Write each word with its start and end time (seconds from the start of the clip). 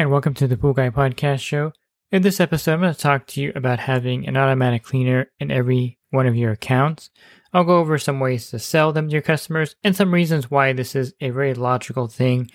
And 0.00 0.10
welcome 0.10 0.32
to 0.32 0.48
the 0.48 0.56
Pool 0.56 0.72
Guy 0.72 0.88
Podcast 0.88 1.40
Show. 1.40 1.72
In 2.10 2.22
this 2.22 2.40
episode, 2.40 2.72
I'm 2.72 2.80
going 2.80 2.94
to 2.94 2.98
talk 2.98 3.26
to 3.26 3.40
you 3.42 3.52
about 3.54 3.80
having 3.80 4.26
an 4.26 4.34
automatic 4.34 4.82
cleaner 4.82 5.30
in 5.38 5.50
every 5.50 5.98
one 6.08 6.26
of 6.26 6.34
your 6.34 6.52
accounts. 6.52 7.10
I'll 7.52 7.64
go 7.64 7.76
over 7.76 7.98
some 7.98 8.18
ways 8.18 8.48
to 8.48 8.58
sell 8.58 8.94
them 8.94 9.08
to 9.08 9.12
your 9.12 9.20
customers 9.20 9.76
and 9.84 9.94
some 9.94 10.14
reasons 10.14 10.50
why 10.50 10.72
this 10.72 10.96
is 10.96 11.12
a 11.20 11.28
very 11.28 11.52
logical 11.52 12.08
thing 12.08 12.50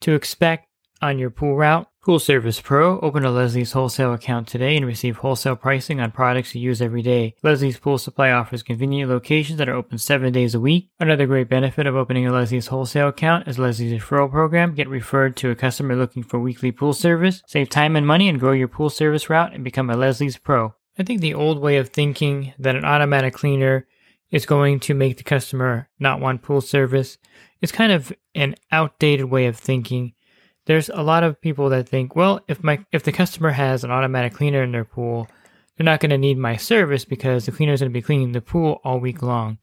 to 0.00 0.14
expect 0.14 0.68
on 1.02 1.18
your 1.18 1.28
pool 1.28 1.54
route. 1.54 1.86
Pool 2.06 2.20
Service 2.20 2.60
Pro. 2.60 3.00
Open 3.00 3.24
a 3.24 3.32
Leslie's 3.32 3.72
wholesale 3.72 4.14
account 4.14 4.46
today 4.46 4.76
and 4.76 4.86
receive 4.86 5.16
wholesale 5.16 5.56
pricing 5.56 5.98
on 5.98 6.12
products 6.12 6.54
you 6.54 6.60
use 6.60 6.80
every 6.80 7.02
day. 7.02 7.34
Leslie's 7.42 7.80
Pool 7.80 7.98
Supply 7.98 8.30
offers 8.30 8.62
convenient 8.62 9.10
locations 9.10 9.58
that 9.58 9.68
are 9.68 9.74
open 9.74 9.98
seven 9.98 10.32
days 10.32 10.54
a 10.54 10.60
week. 10.60 10.88
Another 11.00 11.26
great 11.26 11.48
benefit 11.48 11.84
of 11.84 11.96
opening 11.96 12.24
a 12.24 12.32
Leslie's 12.32 12.68
wholesale 12.68 13.08
account 13.08 13.48
is 13.48 13.58
Leslie's 13.58 14.00
referral 14.00 14.30
program. 14.30 14.76
Get 14.76 14.88
referred 14.88 15.36
to 15.38 15.50
a 15.50 15.56
customer 15.56 15.96
looking 15.96 16.22
for 16.22 16.38
weekly 16.38 16.70
pool 16.70 16.92
service. 16.92 17.42
Save 17.48 17.70
time 17.70 17.96
and 17.96 18.06
money 18.06 18.28
and 18.28 18.38
grow 18.38 18.52
your 18.52 18.68
pool 18.68 18.88
service 18.88 19.28
route 19.28 19.52
and 19.52 19.64
become 19.64 19.90
a 19.90 19.96
Leslie's 19.96 20.38
Pro. 20.38 20.76
I 20.96 21.02
think 21.02 21.20
the 21.20 21.34
old 21.34 21.58
way 21.58 21.76
of 21.76 21.88
thinking 21.88 22.54
that 22.60 22.76
an 22.76 22.84
automatic 22.84 23.34
cleaner 23.34 23.88
is 24.30 24.46
going 24.46 24.78
to 24.78 24.94
make 24.94 25.16
the 25.16 25.24
customer 25.24 25.88
not 25.98 26.20
want 26.20 26.42
pool 26.42 26.60
service 26.60 27.18
is 27.60 27.72
kind 27.72 27.90
of 27.90 28.12
an 28.36 28.54
outdated 28.70 29.26
way 29.26 29.46
of 29.46 29.56
thinking 29.56 30.12
there's 30.66 30.88
a 30.88 31.02
lot 31.02 31.24
of 31.24 31.40
people 31.40 31.68
that 31.70 31.88
think, 31.88 32.14
well, 32.14 32.40
if 32.48 32.62
my 32.62 32.84
if 32.92 33.02
the 33.02 33.12
customer 33.12 33.50
has 33.50 33.84
an 33.84 33.90
automatic 33.90 34.34
cleaner 34.34 34.62
in 34.62 34.72
their 34.72 34.84
pool, 34.84 35.28
they're 35.76 35.84
not 35.84 36.00
going 36.00 36.10
to 36.10 36.18
need 36.18 36.38
my 36.38 36.56
service 36.56 37.04
because 37.04 37.46
the 37.46 37.52
cleaner 37.52 37.72
is 37.72 37.80
going 37.80 37.90
to 37.90 37.98
be 37.98 38.02
cleaning 38.02 38.32
the 38.32 38.40
pool 38.40 38.80
all 38.84 39.00
week 39.00 39.22
long. 39.22 39.58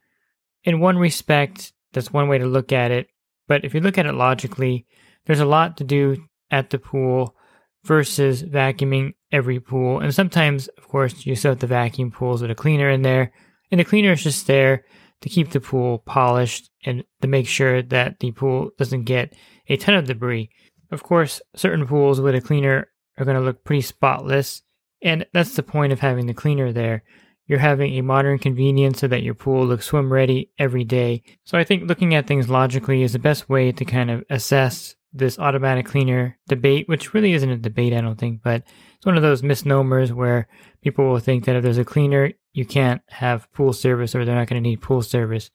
In 0.63 0.79
one 0.79 0.97
respect, 0.97 1.73
that's 1.91 2.13
one 2.13 2.29
way 2.29 2.37
to 2.37 2.45
look 2.45 2.71
at 2.71 2.91
it, 2.91 3.07
but 3.47 3.65
if 3.65 3.73
you 3.73 3.81
look 3.81 3.97
at 3.97 4.05
it 4.05 4.13
logically, 4.13 4.85
there's 5.25 5.39
a 5.39 5.45
lot 5.45 5.77
to 5.77 5.83
do 5.83 6.23
at 6.49 6.69
the 6.69 6.79
pool 6.79 7.35
versus 7.83 8.43
vacuuming 8.43 9.13
every 9.31 9.59
pool. 9.59 9.99
And 9.99 10.13
sometimes, 10.13 10.67
of 10.69 10.87
course, 10.87 11.25
you 11.25 11.35
still 11.35 11.51
have 11.51 11.59
the 11.59 11.67
vacuum 11.67 12.11
pools 12.11 12.41
with 12.41 12.51
a 12.51 12.55
cleaner 12.55 12.89
in 12.89 13.01
there, 13.01 13.33
and 13.71 13.79
the 13.79 13.85
cleaner 13.85 14.13
is 14.13 14.23
just 14.23 14.47
there 14.47 14.85
to 15.21 15.29
keep 15.29 15.51
the 15.51 15.59
pool 15.59 15.99
polished 15.99 16.69
and 16.85 17.03
to 17.21 17.27
make 17.27 17.47
sure 17.47 17.81
that 17.81 18.19
the 18.19 18.31
pool 18.31 18.71
doesn't 18.77 19.03
get 19.03 19.33
a 19.67 19.77
ton 19.77 19.95
of 19.95 20.05
debris. 20.05 20.49
Of 20.93 21.01
course, 21.01 21.41
certain 21.55 21.87
pools 21.87 22.21
with 22.21 22.35
a 22.35 22.41
cleaner 22.41 22.87
are 23.17 23.25
going 23.25 23.35
to 23.35 23.41
look 23.41 23.63
pretty 23.63 23.81
spotless, 23.81 24.61
and 25.01 25.25
that's 25.33 25.55
the 25.55 25.63
point 25.63 25.91
of 25.91 25.99
having 25.99 26.27
the 26.27 26.35
cleaner 26.35 26.71
there. 26.71 27.03
You're 27.47 27.57
having 27.57 27.93
a 27.93 28.01
modern 28.01 28.37
convenience 28.37 28.99
so 28.99 29.07
that 29.07 29.23
your 29.23 29.33
pool 29.33 29.65
looks 29.65 29.87
swim 29.87 30.13
ready 30.13 30.51
every 30.59 30.83
day. 30.83 31.23
So 31.45 31.57
I 31.57 31.63
think 31.63 31.89
looking 31.89 32.13
at 32.13 32.27
things 32.27 32.47
logically 32.47 33.01
is 33.01 33.13
the 33.13 33.19
best 33.19 33.49
way 33.49 33.71
to 33.71 33.83
kind 33.83 34.11
of 34.11 34.23
assess 34.29 34.95
this 35.11 35.39
automatic 35.39 35.87
cleaner 35.87 36.37
debate, 36.47 36.87
which 36.87 37.15
really 37.15 37.33
isn't 37.33 37.49
a 37.49 37.57
debate, 37.57 37.93
I 37.93 38.01
don't 38.01 38.19
think, 38.19 38.43
but 38.43 38.61
it's 38.95 39.05
one 39.05 39.17
of 39.17 39.23
those 39.23 39.41
misnomers 39.41 40.13
where 40.13 40.47
people 40.83 41.09
will 41.09 41.19
think 41.19 41.45
that 41.45 41.55
if 41.55 41.63
there's 41.63 41.79
a 41.79 41.83
cleaner, 41.83 42.33
you 42.53 42.65
can't 42.65 43.01
have 43.09 43.51
pool 43.51 43.73
service 43.73 44.13
or 44.13 44.25
they're 44.25 44.35
not 44.35 44.47
going 44.47 44.61
to 44.61 44.69
need 44.69 44.81
pool 44.81 45.01
service. 45.01 45.49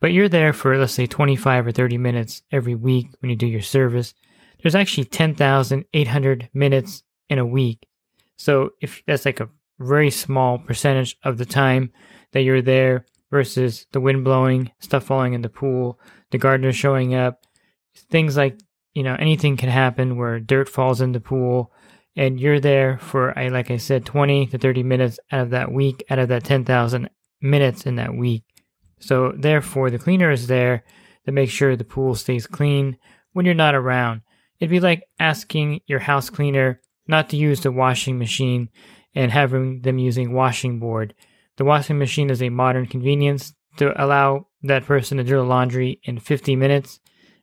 But 0.00 0.12
you're 0.12 0.28
there 0.28 0.52
for, 0.52 0.78
let's 0.78 0.92
say, 0.92 1.06
25 1.06 1.66
or 1.66 1.72
30 1.72 1.98
minutes 1.98 2.42
every 2.52 2.76
week 2.76 3.08
when 3.18 3.30
you 3.30 3.36
do 3.36 3.46
your 3.48 3.60
service 3.60 4.14
there's 4.64 4.74
actually 4.74 5.04
10,800 5.04 6.48
minutes 6.54 7.02
in 7.28 7.38
a 7.38 7.44
week. 7.44 7.86
So 8.38 8.70
if 8.80 9.02
that's 9.06 9.26
like 9.26 9.40
a 9.40 9.50
very 9.78 10.10
small 10.10 10.58
percentage 10.58 11.18
of 11.22 11.36
the 11.36 11.44
time 11.44 11.92
that 12.32 12.44
you're 12.44 12.62
there 12.62 13.04
versus 13.30 13.86
the 13.92 14.00
wind 14.00 14.24
blowing, 14.24 14.72
stuff 14.78 15.04
falling 15.04 15.34
in 15.34 15.42
the 15.42 15.50
pool, 15.50 16.00
the 16.30 16.38
gardener 16.38 16.72
showing 16.72 17.14
up, 17.14 17.42
things 18.10 18.38
like, 18.38 18.58
you 18.94 19.02
know, 19.02 19.14
anything 19.16 19.58
can 19.58 19.68
happen 19.68 20.16
where 20.16 20.40
dirt 20.40 20.70
falls 20.70 21.02
in 21.02 21.12
the 21.12 21.20
pool 21.20 21.70
and 22.16 22.40
you're 22.40 22.60
there 22.60 22.96
for 22.96 23.38
I 23.38 23.48
like 23.48 23.70
I 23.70 23.76
said 23.76 24.06
20 24.06 24.46
to 24.46 24.56
30 24.56 24.82
minutes 24.82 25.20
out 25.30 25.40
of 25.40 25.50
that 25.50 25.72
week 25.72 26.02
out 26.08 26.18
of 26.18 26.30
that 26.30 26.44
10,000 26.44 27.10
minutes 27.42 27.84
in 27.84 27.96
that 27.96 28.14
week. 28.14 28.44
So 28.98 29.34
therefore 29.36 29.90
the 29.90 29.98
cleaner 29.98 30.30
is 30.30 30.46
there 30.46 30.84
to 31.26 31.32
make 31.32 31.50
sure 31.50 31.76
the 31.76 31.84
pool 31.84 32.14
stays 32.14 32.46
clean 32.46 32.96
when 33.34 33.44
you're 33.44 33.54
not 33.54 33.74
around. 33.74 34.22
It'd 34.60 34.70
be 34.70 34.80
like 34.80 35.04
asking 35.18 35.80
your 35.86 35.98
house 35.98 36.30
cleaner 36.30 36.80
not 37.06 37.28
to 37.30 37.36
use 37.36 37.60
the 37.60 37.72
washing 37.72 38.18
machine 38.18 38.68
and 39.14 39.30
having 39.30 39.82
them 39.82 39.98
using 39.98 40.32
washing 40.32 40.78
board. 40.78 41.14
The 41.56 41.64
washing 41.64 41.98
machine 41.98 42.30
is 42.30 42.42
a 42.42 42.48
modern 42.48 42.86
convenience 42.86 43.54
to 43.76 43.92
allow 44.02 44.46
that 44.62 44.84
person 44.84 45.18
to 45.18 45.24
do 45.24 45.36
the 45.36 45.42
laundry 45.42 46.00
in 46.04 46.18
50 46.18 46.56
minutes. 46.56 47.00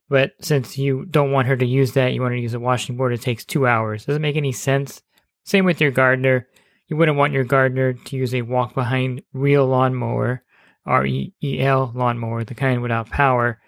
But 0.09 0.31
since 0.41 0.77
you 0.77 1.05
don't 1.05 1.31
want 1.31 1.47
her 1.47 1.55
to 1.55 1.65
use 1.65 1.93
that, 1.93 2.13
you 2.13 2.21
want 2.21 2.31
her 2.33 2.37
to 2.37 2.41
use 2.41 2.53
a 2.53 2.59
washing 2.59 2.97
board, 2.97 3.13
it 3.13 3.21
takes 3.21 3.45
two 3.45 3.65
hours. 3.65 4.05
Doesn't 4.05 4.21
make 4.21 4.35
any 4.35 4.51
sense. 4.51 5.01
Same 5.45 5.63
with 5.63 5.79
your 5.79 5.91
gardener. 5.91 6.47
You 6.87 6.97
wouldn't 6.97 7.17
want 7.17 7.33
your 7.33 7.45
gardener 7.45 7.93
to 7.93 8.17
use 8.17 8.33
a 8.35 8.41
walk 8.41 8.73
behind 8.73 9.23
reel 9.31 9.65
lawnmower, 9.65 10.43
R 10.85 11.05
E 11.05 11.33
E 11.41 11.61
L 11.61 11.91
lawnmower, 11.95 12.43
the 12.43 12.55
kind 12.55 12.81
without 12.81 13.09
power 13.09 13.61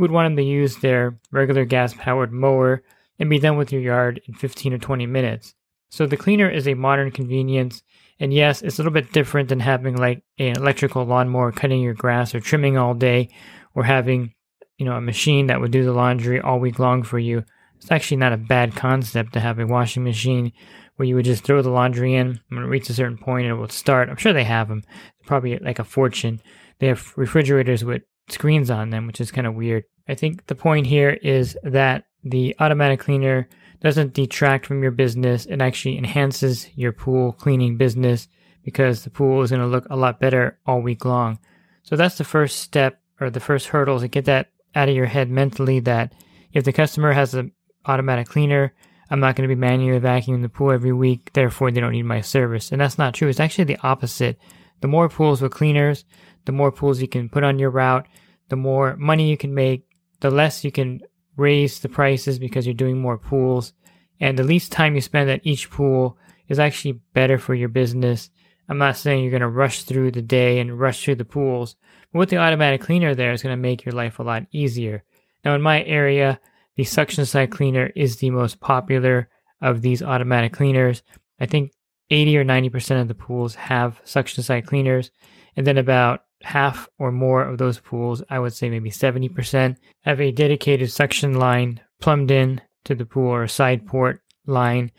you 0.00 0.02
would 0.02 0.12
want 0.12 0.24
them 0.24 0.36
to 0.36 0.42
use 0.42 0.78
their 0.78 1.18
regular 1.30 1.66
gas 1.66 1.92
powered 1.92 2.32
mower 2.32 2.82
and 3.18 3.28
be 3.28 3.38
done 3.38 3.58
with 3.58 3.70
your 3.70 3.82
yard 3.82 4.18
in 4.26 4.32
15 4.32 4.72
or 4.72 4.78
20 4.78 5.04
minutes. 5.04 5.54
So 5.90 6.06
the 6.06 6.16
cleaner 6.16 6.48
is 6.48 6.66
a 6.66 6.72
modern 6.72 7.10
convenience. 7.10 7.82
And 8.18 8.32
yes, 8.32 8.62
it's 8.62 8.78
a 8.78 8.82
little 8.82 8.94
bit 8.94 9.12
different 9.12 9.50
than 9.50 9.60
having 9.60 9.96
like 9.96 10.22
an 10.38 10.56
electrical 10.56 11.04
lawnmower 11.04 11.52
cutting 11.52 11.82
your 11.82 11.92
grass 11.92 12.34
or 12.34 12.40
trimming 12.40 12.78
all 12.78 12.94
day 12.94 13.28
or 13.74 13.84
having, 13.84 14.32
you 14.78 14.86
know, 14.86 14.94
a 14.94 15.02
machine 15.02 15.48
that 15.48 15.60
would 15.60 15.70
do 15.70 15.84
the 15.84 15.92
laundry 15.92 16.40
all 16.40 16.58
week 16.58 16.78
long 16.78 17.02
for 17.02 17.18
you. 17.18 17.44
It's 17.76 17.90
actually 17.90 18.16
not 18.16 18.32
a 18.32 18.38
bad 18.38 18.74
concept 18.74 19.34
to 19.34 19.40
have 19.40 19.58
a 19.58 19.66
washing 19.66 20.02
machine 20.02 20.52
where 20.96 21.06
you 21.06 21.14
would 21.14 21.26
just 21.26 21.44
throw 21.44 21.60
the 21.60 21.68
laundry 21.68 22.14
in 22.14 22.40
when 22.48 22.62
it 22.62 22.68
reaches 22.68 22.90
a 22.90 22.94
certain 22.94 23.18
point 23.18 23.44
and 23.44 23.54
it 23.54 23.60
will 23.60 23.68
start. 23.68 24.08
I'm 24.08 24.16
sure 24.16 24.32
they 24.32 24.44
have 24.44 24.68
them. 24.68 24.82
Probably 25.26 25.58
like 25.58 25.78
a 25.78 25.84
fortune. 25.84 26.40
They 26.78 26.86
have 26.86 27.12
refrigerators 27.16 27.84
with 27.84 28.00
screens 28.32 28.70
on 28.70 28.90
them, 28.90 29.06
which 29.06 29.20
is 29.20 29.30
kind 29.30 29.46
of 29.46 29.54
weird. 29.54 29.84
I 30.08 30.14
think 30.14 30.46
the 30.46 30.54
point 30.54 30.86
here 30.86 31.10
is 31.10 31.56
that 31.62 32.04
the 32.24 32.54
automatic 32.58 33.00
cleaner 33.00 33.48
doesn't 33.80 34.12
detract 34.12 34.66
from 34.66 34.82
your 34.82 34.90
business. 34.90 35.46
It 35.46 35.60
actually 35.62 35.98
enhances 35.98 36.68
your 36.74 36.92
pool 36.92 37.32
cleaning 37.32 37.76
business 37.76 38.28
because 38.62 39.04
the 39.04 39.10
pool 39.10 39.42
is 39.42 39.50
going 39.50 39.62
to 39.62 39.66
look 39.66 39.86
a 39.88 39.96
lot 39.96 40.20
better 40.20 40.58
all 40.66 40.82
week 40.82 41.04
long. 41.04 41.38
So 41.82 41.96
that's 41.96 42.18
the 42.18 42.24
first 42.24 42.58
step 42.58 43.00
or 43.20 43.30
the 43.30 43.40
first 43.40 43.68
hurdle 43.68 44.00
to 44.00 44.08
get 44.08 44.26
that 44.26 44.50
out 44.74 44.88
of 44.88 44.94
your 44.94 45.06
head 45.06 45.30
mentally 45.30 45.80
that 45.80 46.12
if 46.52 46.64
the 46.64 46.72
customer 46.72 47.12
has 47.12 47.34
an 47.34 47.52
automatic 47.86 48.28
cleaner, 48.28 48.74
I'm 49.10 49.20
not 49.20 49.34
going 49.34 49.48
to 49.48 49.54
be 49.54 49.58
manually 49.58 50.00
vacuuming 50.00 50.42
the 50.42 50.48
pool 50.48 50.70
every 50.70 50.92
week, 50.92 51.32
therefore 51.32 51.70
they 51.70 51.80
don't 51.80 51.92
need 51.92 52.04
my 52.04 52.20
service. 52.20 52.70
And 52.70 52.80
that's 52.80 52.98
not 52.98 53.14
true. 53.14 53.28
It's 53.28 53.40
actually 53.40 53.64
the 53.64 53.78
opposite. 53.82 54.38
The 54.80 54.88
more 54.88 55.08
pools 55.08 55.42
with 55.42 55.52
cleaners, 55.52 56.04
the 56.44 56.52
more 56.52 56.72
pools 56.72 57.00
you 57.00 57.08
can 57.08 57.28
put 57.28 57.44
on 57.44 57.58
your 57.58 57.70
route, 57.70 58.06
the 58.48 58.56
more 58.56 58.96
money 58.96 59.28
you 59.28 59.36
can 59.36 59.54
make, 59.54 59.86
the 60.20 60.30
less 60.30 60.64
you 60.64 60.72
can 60.72 61.00
raise 61.36 61.80
the 61.80 61.88
prices 61.88 62.38
because 62.38 62.66
you're 62.66 62.74
doing 62.74 63.00
more 63.00 63.18
pools. 63.18 63.72
And 64.20 64.38
the 64.38 64.44
least 64.44 64.72
time 64.72 64.94
you 64.94 65.00
spend 65.00 65.30
at 65.30 65.46
each 65.46 65.70
pool 65.70 66.18
is 66.48 66.58
actually 66.58 67.00
better 67.14 67.38
for 67.38 67.54
your 67.54 67.68
business. 67.68 68.30
I'm 68.68 68.78
not 68.78 68.96
saying 68.96 69.22
you're 69.22 69.30
going 69.30 69.40
to 69.40 69.48
rush 69.48 69.82
through 69.82 70.12
the 70.12 70.22
day 70.22 70.60
and 70.60 70.78
rush 70.78 71.04
through 71.04 71.16
the 71.16 71.24
pools, 71.24 71.76
but 72.12 72.18
with 72.20 72.30
the 72.30 72.36
automatic 72.36 72.82
cleaner 72.82 73.14
there 73.14 73.32
is 73.32 73.42
going 73.42 73.52
to 73.52 73.60
make 73.60 73.84
your 73.84 73.94
life 73.94 74.18
a 74.18 74.22
lot 74.22 74.46
easier. 74.52 75.02
Now, 75.44 75.54
in 75.54 75.62
my 75.62 75.82
area, 75.84 76.38
the 76.76 76.84
suction 76.84 77.26
side 77.26 77.50
cleaner 77.50 77.90
is 77.96 78.16
the 78.16 78.30
most 78.30 78.60
popular 78.60 79.28
of 79.60 79.82
these 79.82 80.02
automatic 80.02 80.52
cleaners. 80.52 81.02
I 81.40 81.46
think 81.46 81.72
80 82.10 82.38
or 82.38 82.44
90% 82.44 83.00
of 83.00 83.08
the 83.08 83.14
pools 83.14 83.54
have 83.54 84.00
suction 84.04 84.42
side 84.42 84.66
cleaners, 84.66 85.10
and 85.56 85.66
then 85.66 85.78
about 85.78 86.24
half 86.42 86.88
or 86.98 87.12
more 87.12 87.42
of 87.42 87.58
those 87.58 87.78
pools, 87.78 88.22
I 88.30 88.38
would 88.38 88.52
say 88.52 88.70
maybe 88.70 88.90
70%, 88.90 89.76
have 90.02 90.20
a 90.20 90.32
dedicated 90.32 90.90
suction 90.90 91.34
line 91.34 91.80
plumbed 92.00 92.30
in 92.30 92.60
to 92.84 92.94
the 92.94 93.06
pool 93.06 93.28
or 93.28 93.42
a 93.42 93.48
side 93.48 93.86
port 93.86 94.22
line 94.46 94.90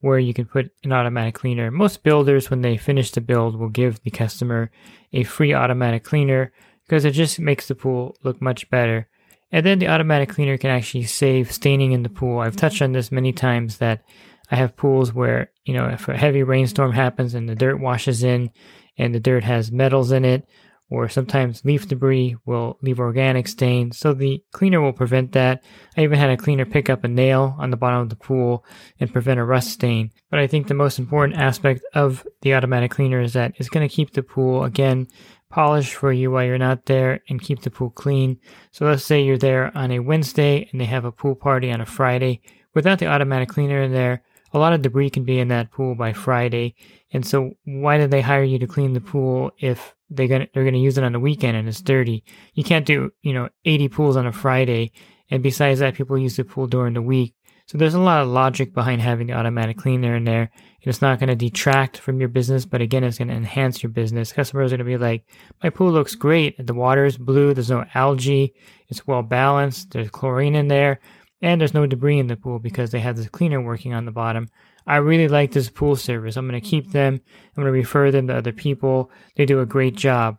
where 0.00 0.18
you 0.18 0.32
can 0.32 0.46
put 0.46 0.70
an 0.84 0.92
automatic 0.92 1.34
cleaner. 1.34 1.70
Most 1.70 2.02
builders, 2.02 2.50
when 2.50 2.62
they 2.62 2.76
finish 2.76 3.10
the 3.10 3.20
build, 3.20 3.58
will 3.58 3.68
give 3.68 4.02
the 4.02 4.10
customer 4.10 4.70
a 5.12 5.24
free 5.24 5.52
automatic 5.52 6.04
cleaner 6.04 6.52
because 6.84 7.04
it 7.04 7.12
just 7.12 7.38
makes 7.38 7.68
the 7.68 7.74
pool 7.74 8.16
look 8.22 8.40
much 8.40 8.68
better. 8.70 9.08
And 9.52 9.66
then 9.66 9.78
the 9.78 9.88
automatic 9.88 10.28
cleaner 10.28 10.56
can 10.56 10.70
actually 10.70 11.04
save 11.04 11.52
staining 11.52 11.92
in 11.92 12.02
the 12.02 12.08
pool. 12.08 12.38
I've 12.38 12.56
touched 12.56 12.82
on 12.82 12.92
this 12.92 13.12
many 13.12 13.32
times 13.32 13.78
that 13.78 14.02
I 14.50 14.56
have 14.56 14.76
pools 14.76 15.12
where, 15.12 15.50
you 15.64 15.74
know, 15.74 15.88
if 15.88 16.08
a 16.08 16.16
heavy 16.16 16.42
rainstorm 16.42 16.92
happens 16.92 17.34
and 17.34 17.48
the 17.48 17.54
dirt 17.54 17.78
washes 17.80 18.22
in 18.22 18.50
and 18.96 19.14
the 19.14 19.20
dirt 19.20 19.44
has 19.44 19.72
metals 19.72 20.12
in 20.12 20.24
it, 20.24 20.48
or 20.90 21.08
sometimes 21.08 21.64
leaf 21.64 21.86
debris 21.86 22.36
will 22.44 22.76
leave 22.82 22.98
organic 22.98 23.46
stains. 23.46 23.96
So 23.96 24.12
the 24.12 24.42
cleaner 24.52 24.80
will 24.80 24.92
prevent 24.92 25.32
that. 25.32 25.62
I 25.96 26.02
even 26.02 26.18
had 26.18 26.30
a 26.30 26.36
cleaner 26.36 26.66
pick 26.66 26.90
up 26.90 27.04
a 27.04 27.08
nail 27.08 27.54
on 27.58 27.70
the 27.70 27.76
bottom 27.76 28.00
of 28.00 28.08
the 28.08 28.16
pool 28.16 28.64
and 28.98 29.12
prevent 29.12 29.40
a 29.40 29.44
rust 29.44 29.70
stain. 29.70 30.10
But 30.30 30.40
I 30.40 30.48
think 30.48 30.66
the 30.66 30.74
most 30.74 30.98
important 30.98 31.38
aspect 31.38 31.82
of 31.94 32.26
the 32.42 32.54
automatic 32.54 32.90
cleaner 32.90 33.20
is 33.20 33.32
that 33.34 33.52
it's 33.56 33.68
going 33.68 33.88
to 33.88 33.94
keep 33.94 34.12
the 34.12 34.22
pool, 34.22 34.64
again, 34.64 35.06
polished 35.48 35.94
for 35.94 36.12
you 36.12 36.30
while 36.32 36.44
you're 36.44 36.58
not 36.58 36.86
there 36.86 37.20
and 37.28 37.40
keep 37.40 37.62
the 37.62 37.70
pool 37.70 37.90
clean. 37.90 38.38
So 38.72 38.84
let's 38.84 39.04
say 39.04 39.22
you're 39.22 39.38
there 39.38 39.76
on 39.76 39.92
a 39.92 40.00
Wednesday 40.00 40.68
and 40.72 40.80
they 40.80 40.86
have 40.86 41.04
a 41.04 41.12
pool 41.12 41.36
party 41.36 41.70
on 41.70 41.80
a 41.80 41.86
Friday. 41.86 42.40
Without 42.74 42.98
the 42.98 43.06
automatic 43.06 43.48
cleaner 43.48 43.82
in 43.82 43.92
there, 43.92 44.22
a 44.52 44.58
lot 44.58 44.72
of 44.72 44.82
debris 44.82 45.10
can 45.10 45.24
be 45.24 45.38
in 45.38 45.48
that 45.48 45.70
pool 45.70 45.94
by 45.94 46.12
Friday. 46.12 46.74
And 47.12 47.24
so 47.24 47.52
why 47.64 47.98
did 47.98 48.10
they 48.10 48.20
hire 48.20 48.42
you 48.42 48.58
to 48.58 48.66
clean 48.66 48.92
the 48.92 49.00
pool 49.00 49.52
if 49.58 49.94
they're 50.10 50.28
gonna 50.28 50.48
they're 50.52 50.64
gonna 50.64 50.78
use 50.78 50.98
it 50.98 51.04
on 51.04 51.12
the 51.12 51.20
weekend 51.20 51.56
and 51.56 51.68
it's 51.68 51.80
dirty? 51.80 52.24
You 52.54 52.64
can't 52.64 52.86
do, 52.86 53.10
you 53.22 53.32
know, 53.32 53.48
80 53.64 53.88
pools 53.88 54.16
on 54.16 54.26
a 54.26 54.32
Friday. 54.32 54.92
And 55.30 55.42
besides 55.42 55.80
that, 55.80 55.94
people 55.94 56.18
use 56.18 56.36
the 56.36 56.44
pool 56.44 56.66
during 56.66 56.94
the 56.94 57.02
week. 57.02 57.34
So 57.66 57.78
there's 57.78 57.94
a 57.94 58.00
lot 58.00 58.22
of 58.22 58.26
logic 58.26 58.74
behind 58.74 59.00
having 59.00 59.28
the 59.28 59.34
automatic 59.34 59.78
cleaner 59.78 60.16
in 60.16 60.24
there. 60.24 60.50
It's 60.82 61.00
not 61.00 61.20
going 61.20 61.28
to 61.28 61.36
detract 61.36 61.98
from 61.98 62.18
your 62.18 62.28
business, 62.28 62.64
but 62.64 62.80
again, 62.80 63.04
it's 63.04 63.18
going 63.18 63.28
to 63.28 63.34
enhance 63.34 63.80
your 63.80 63.90
business. 63.90 64.32
Customers 64.32 64.72
are 64.72 64.76
going 64.76 64.86
to 64.86 64.92
be 64.92 64.96
like, 64.96 65.24
my 65.62 65.70
pool 65.70 65.92
looks 65.92 66.16
great. 66.16 66.66
The 66.66 66.74
water 66.74 67.04
is 67.04 67.16
blue. 67.16 67.54
There's 67.54 67.70
no 67.70 67.84
algae. 67.94 68.54
It's 68.88 69.06
well 69.06 69.22
balanced. 69.22 69.92
There's 69.92 70.10
chlorine 70.10 70.56
in 70.56 70.66
there 70.66 70.98
and 71.42 71.60
there's 71.60 71.74
no 71.74 71.86
debris 71.86 72.18
in 72.18 72.26
the 72.26 72.36
pool 72.36 72.58
because 72.58 72.90
they 72.90 73.00
have 73.00 73.16
this 73.16 73.28
cleaner 73.28 73.60
working 73.60 73.94
on 73.94 74.04
the 74.04 74.10
bottom. 74.10 74.48
I 74.86 74.96
really 74.96 75.28
like 75.28 75.52
this 75.52 75.70
pool 75.70 75.96
service. 75.96 76.36
I'm 76.36 76.48
going 76.48 76.60
to 76.60 76.66
keep 76.66 76.92
them. 76.92 77.14
I'm 77.14 77.62
going 77.62 77.66
to 77.66 77.78
refer 77.78 78.10
them 78.10 78.26
to 78.26 78.36
other 78.36 78.52
people. 78.52 79.10
They 79.36 79.46
do 79.46 79.60
a 79.60 79.66
great 79.66 79.96
job. 79.96 80.38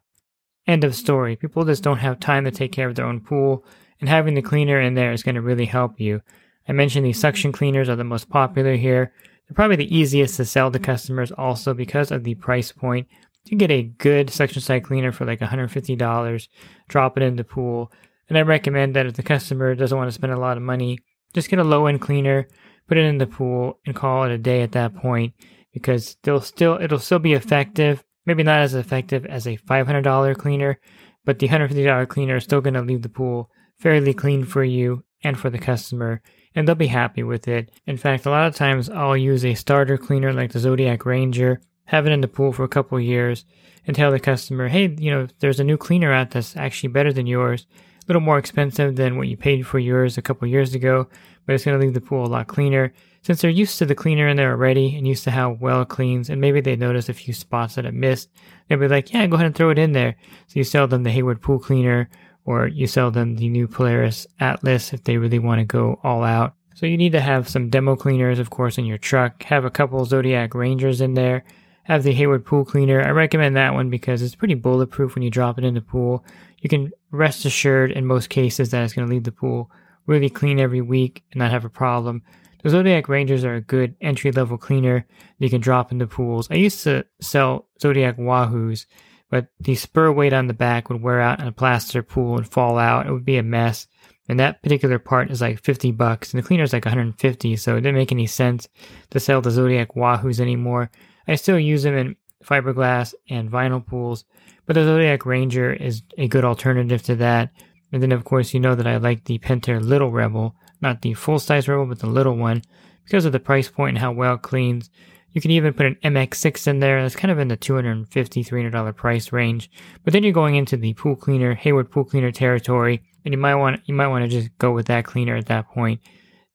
End 0.68 0.84
of 0.84 0.96
story. 0.96 1.36
People 1.36 1.66
just 1.66 1.84
don't 1.84 1.98
have 1.98 2.20
time 2.20 2.46
to 2.46 2.52
take 2.52 2.72
care 2.72 2.88
of 2.88 2.96
their 2.96 3.06
own 3.06 3.20
pool, 3.20 3.66
and 4.00 4.10
having 4.10 4.36
the 4.36 4.42
cleaner 4.42 4.80
in 4.80 4.94
there 4.94 5.12
is 5.12 5.24
going 5.24 5.36
to 5.36 5.42
really 5.42 5.66
help 5.66 6.00
you. 6.00 6.22
I 6.68 6.74
mentioned 6.74 7.06
these 7.06 7.20
suction 7.20 7.52
cleaners 7.52 7.90
are 7.90 7.96
the 7.96 8.04
most 8.04 8.30
popular 8.30 8.76
here. 8.76 9.12
They're 9.48 9.56
probably 9.56 9.76
the 9.78 9.96
easiest 9.96 10.38
to 10.38 10.46
sell 10.46 10.72
to 10.72 10.80
customers 10.80 11.32
also 11.32 11.74
because 11.74 12.12
of 12.12 12.24
the 12.24 12.36
price 12.36 12.72
point. 12.72 13.08
You 13.46 13.58
get 13.58 13.72
a 13.72 13.84
good 13.84 14.30
suction 14.30 14.62
side 14.62 14.84
cleaner 14.84 15.12
for 15.12 15.26
like 15.26 15.40
$150, 15.40 16.48
drop 16.88 17.18
it 17.18 17.24
in 17.24 17.36
the 17.36 17.44
pool. 17.44 17.92
And 18.32 18.38
I 18.38 18.44
recommend 18.44 18.96
that 18.96 19.08
if 19.08 19.16
the 19.16 19.24
customer 19.24 19.76
doesn't 19.76 19.98
want 19.98 20.08
to 20.08 20.14
spend 20.14 20.32
a 20.32 20.40
lot 20.40 20.56
of 20.56 20.64
money, 20.64 21.00
just 21.34 21.50
get 21.50 21.60
a 21.60 21.66
low 21.66 21.88
end 21.88 22.00
cleaner, 22.00 22.48
put 22.88 22.98
it 22.98 23.04
in 23.04 23.18
the 23.18 23.28
pool, 23.28 23.82
and 23.86 23.94
call 23.94 24.24
it 24.24 24.32
a 24.32 24.38
day 24.38 24.62
at 24.62 24.72
that 24.72 24.96
point 24.96 25.34
because 25.74 26.16
they'll 26.24 26.40
still 26.40 26.80
it'll 26.82 26.98
still 26.98 27.20
be 27.20 27.34
effective. 27.34 28.06
Maybe 28.26 28.44
not 28.44 28.62
as 28.62 28.74
effective 28.74 29.26
as 29.26 29.48
a 29.48 29.58
$500 29.58 30.38
cleaner, 30.38 30.80
but 31.26 31.40
the 31.40 31.50
$150 31.50 32.08
cleaner 32.08 32.38
is 32.38 32.46
still 32.46 32.62
going 32.62 32.76
to 32.76 32.82
leave 32.82 33.02
the 33.02 33.10
pool 33.10 33.50
fairly 33.78 34.14
clean 34.14 34.46
for 34.46 34.64
you 34.64 35.04
and 35.22 35.38
for 35.38 35.50
the 35.50 35.60
customer, 35.60 36.22
and 36.56 36.66
they'll 36.66 36.76
be 36.76 36.88
happy 36.88 37.24
with 37.24 37.50
it. 37.50 37.70
In 37.86 37.98
fact, 37.98 38.26
a 38.26 38.30
lot 38.30 38.48
of 38.48 38.56
times 38.56 38.90
I'll 38.90 39.18
use 39.18 39.44
a 39.44 39.56
starter 39.56 39.98
cleaner 39.98 40.32
like 40.32 40.54
the 40.54 40.60
Zodiac 40.60 41.06
Ranger, 41.06 41.60
have 41.88 42.08
it 42.08 42.14
in 42.14 42.22
the 42.22 42.30
pool 42.30 42.54
for 42.54 42.64
a 42.64 42.70
couple 42.70 42.98
years, 42.98 43.44
and 43.86 43.94
tell 43.94 44.10
the 44.10 44.22
customer, 44.22 44.70
hey, 44.70 44.96
you 44.98 45.12
know, 45.12 45.28
there's 45.42 45.60
a 45.60 45.66
new 45.66 45.76
cleaner 45.76 46.14
out 46.14 46.32
that's 46.32 46.56
actually 46.56 46.94
better 46.94 47.12
than 47.12 47.28
yours 47.28 47.68
little 48.12 48.22
more 48.22 48.38
expensive 48.38 48.98
than 48.98 49.16
what 49.16 49.30
you 49.30 49.38
paid 49.38 49.66
for 49.66 49.80
yours 49.80 50.18
a 50.18 50.22
couple 50.22 50.46
years 50.46 50.76
ago, 50.76 51.08
but 51.46 51.56
it's 51.56 51.64
going 51.64 51.80
to 51.80 51.84
leave 51.84 51.94
the 51.94 52.02
pool 52.02 52.26
a 52.26 52.28
lot 52.28 52.48
cleaner. 52.48 52.92
Since 53.22 53.42
they're 53.42 53.50
used 53.50 53.78
to 53.78 53.86
the 53.86 53.96
cleaner 53.96 54.28
in 54.28 54.36
there 54.36 54.52
already 54.52 54.98
and 54.98 55.08
used 55.08 55.24
to 55.24 55.32
how 55.32 55.52
well 55.52 55.84
it 55.84 55.88
cleans, 55.88 56.30
and 56.30 56.42
maybe 56.42 56.60
they 56.60 56.76
notice 56.76 57.08
a 57.08 57.14
few 57.14 57.34
spots 57.34 57.76
that 57.76 57.86
it 57.86 57.94
missed, 57.94 58.30
they'll 58.68 58.80
be 58.80 58.90
like, 58.90 59.14
yeah, 59.14 59.26
go 59.28 59.36
ahead 59.36 59.46
and 59.46 59.56
throw 59.56 59.70
it 59.70 59.80
in 59.80 59.94
there. 59.94 60.16
So 60.48 60.60
you 60.60 60.66
sell 60.66 60.88
them 60.88 61.04
the 61.04 61.12
Hayward 61.12 61.42
Pool 61.42 61.58
Cleaner, 61.58 62.10
or 62.44 62.68
you 62.68 62.86
sell 62.86 63.12
them 63.12 63.38
the 63.38 63.48
new 63.48 63.66
Polaris 63.68 64.28
Atlas 64.42 64.92
if 64.92 65.06
they 65.06 65.18
really 65.18 65.40
want 65.40 65.60
to 65.60 65.66
go 65.66 66.02
all 66.04 66.24
out. 66.24 66.56
So 66.74 66.86
you 66.86 66.98
need 66.98 67.14
to 67.14 67.22
have 67.22 67.48
some 67.48 67.70
demo 67.70 67.96
cleaners, 67.96 68.40
of 68.40 68.50
course, 68.50 68.78
in 68.78 68.86
your 68.86 68.98
truck. 68.98 69.44
Have 69.44 69.64
a 69.64 69.72
couple 69.72 70.04
Zodiac 70.04 70.54
Rangers 70.54 71.00
in 71.00 71.14
there. 71.14 71.46
Have 71.84 72.04
the 72.04 72.12
Hayward 72.14 72.46
Pool 72.46 72.66
Cleaner. 72.66 73.02
I 73.02 73.12
recommend 73.12 73.56
that 73.56 73.74
one 73.74 73.90
because 73.90 74.22
it's 74.22 74.36
pretty 74.36 74.56
bulletproof 74.56 75.16
when 75.16 75.22
you 75.22 75.30
drop 75.30 75.58
it 75.58 75.64
in 75.64 75.76
the 75.76 75.82
pool 75.82 76.26
you 76.62 76.70
can 76.70 76.92
rest 77.12 77.46
assured 77.46 77.92
in 77.92 78.06
most 78.06 78.30
cases 78.30 78.72
that 78.72 78.84
it's 78.84 78.94
going 78.94 79.08
to 79.08 79.14
leave 79.14 79.24
the 79.24 79.32
pool 79.32 79.70
really 80.08 80.30
clean 80.30 80.60
every 80.60 80.82
week 80.82 81.24
and 81.32 81.40
not 81.40 81.52
have 81.52 81.66
a 81.66 81.70
problem. 81.70 82.24
The 82.64 82.70
Zodiac 82.70 83.10
Rangers 83.10 83.44
are 83.44 83.56
a 83.56 83.62
good 83.62 83.96
entry 84.02 84.32
level 84.32 84.58
cleaner 84.58 85.06
that 85.40 85.46
you 85.46 85.50
can 85.50 85.62
drop 85.62 85.92
into 85.92 86.08
pools. 86.08 86.50
I 86.52 86.56
used 86.56 86.84
to 86.84 87.06
sell 87.20 87.68
Zodiac 87.82 88.18
Wahoos, 88.18 88.86
but 89.30 89.48
the 89.60 89.76
spur 89.76 90.12
weight 90.12 90.34
on 90.34 90.48
the 90.48 90.54
back 90.54 90.90
would 90.90 91.02
wear 91.02 91.22
out 91.22 91.40
in 91.40 91.48
a 91.48 91.52
plaster 91.52 92.04
pool 92.04 92.38
and 92.38 92.48
fall 92.48 92.78
out. 92.78 93.08
It 93.08 93.12
would 93.12 93.26
be 93.26 93.38
a 93.38 93.44
mess. 93.44 93.88
And 94.30 94.40
that 94.40 94.62
particular 94.62 95.00
part 95.00 95.32
is 95.32 95.42
like 95.42 95.64
50 95.64 95.92
bucks, 95.92 96.34
and 96.34 96.42
the 96.42 96.48
cleaner 96.48 96.64
is 96.64 96.74
like 96.74 96.86
150, 96.86 97.56
so 97.56 97.76
it 97.76 97.82
didn't 97.82 97.98
make 97.98 98.12
any 98.12 98.28
sense 98.28 98.70
to 99.10 99.20
sell 99.20 99.42
the 99.42 99.52
Zodiac 99.52 99.96
Wahoos 99.96 100.40
anymore. 100.40 100.92
I 101.28 101.36
still 101.36 101.60
use 101.60 101.84
them 101.84 101.98
in 101.98 102.16
fiberglass 102.44 103.14
and 103.30 103.52
vinyl 103.52 103.86
pools, 103.86 104.26
but 104.66 104.74
the 104.74 104.84
Zodiac 104.84 105.26
Ranger 105.26 105.74
is 105.74 106.04
a 106.18 106.28
good 106.28 106.46
alternative 106.46 107.04
to 107.04 107.16
that. 107.18 107.52
And 107.92 108.02
then, 108.02 108.12
of 108.12 108.24
course, 108.24 108.54
you 108.54 108.60
know 108.60 108.76
that 108.76 108.88
I 108.88 108.98
like 108.98 109.26
the 109.26 109.40
Pentair 109.40 109.82
Little 109.82 110.12
Rebel, 110.12 110.56
not 110.82 111.02
the 111.02 111.14
full 111.14 111.40
size 111.40 111.68
Rebel, 111.68 111.86
but 111.88 112.00
the 112.00 112.08
little 112.08 112.38
one, 112.38 112.62
because 113.04 113.26
of 113.26 113.32
the 113.32 113.40
price 113.40 113.70
point 113.70 113.90
and 113.90 113.98
how 113.98 114.12
well 114.12 114.36
it 114.36 114.42
cleans. 114.42 114.90
You 115.34 115.42
can 115.42 115.52
even 115.52 115.74
put 115.74 115.86
an 115.86 115.98
MX6 116.04 116.68
in 116.68 116.80
there. 116.80 117.02
That's 117.02 117.16
kind 117.16 117.32
of 117.32 117.40
in 117.40 117.48
the 117.48 117.58
$250, 117.58 118.08
$300 118.10 118.96
price 118.96 119.32
range. 119.32 119.72
But 120.04 120.14
then 120.14 120.24
you're 120.24 120.34
going 120.34 120.56
into 120.56 120.78
the 120.78 120.94
pool 120.94 121.16
cleaner, 121.16 121.54
Hayward 121.54 121.90
pool 121.90 122.04
cleaner 122.04 122.32
territory, 122.32 123.02
and 123.24 123.34
you 123.34 123.38
might 123.38 123.56
want 123.56 123.82
you 123.86 123.94
might 123.94 124.08
want 124.08 124.24
to 124.24 124.30
just 124.30 124.58
go 124.58 124.72
with 124.72 124.88
that 124.88 125.06
cleaner 125.06 125.36
at 125.36 125.46
that 125.48 125.70
point. 125.70 126.02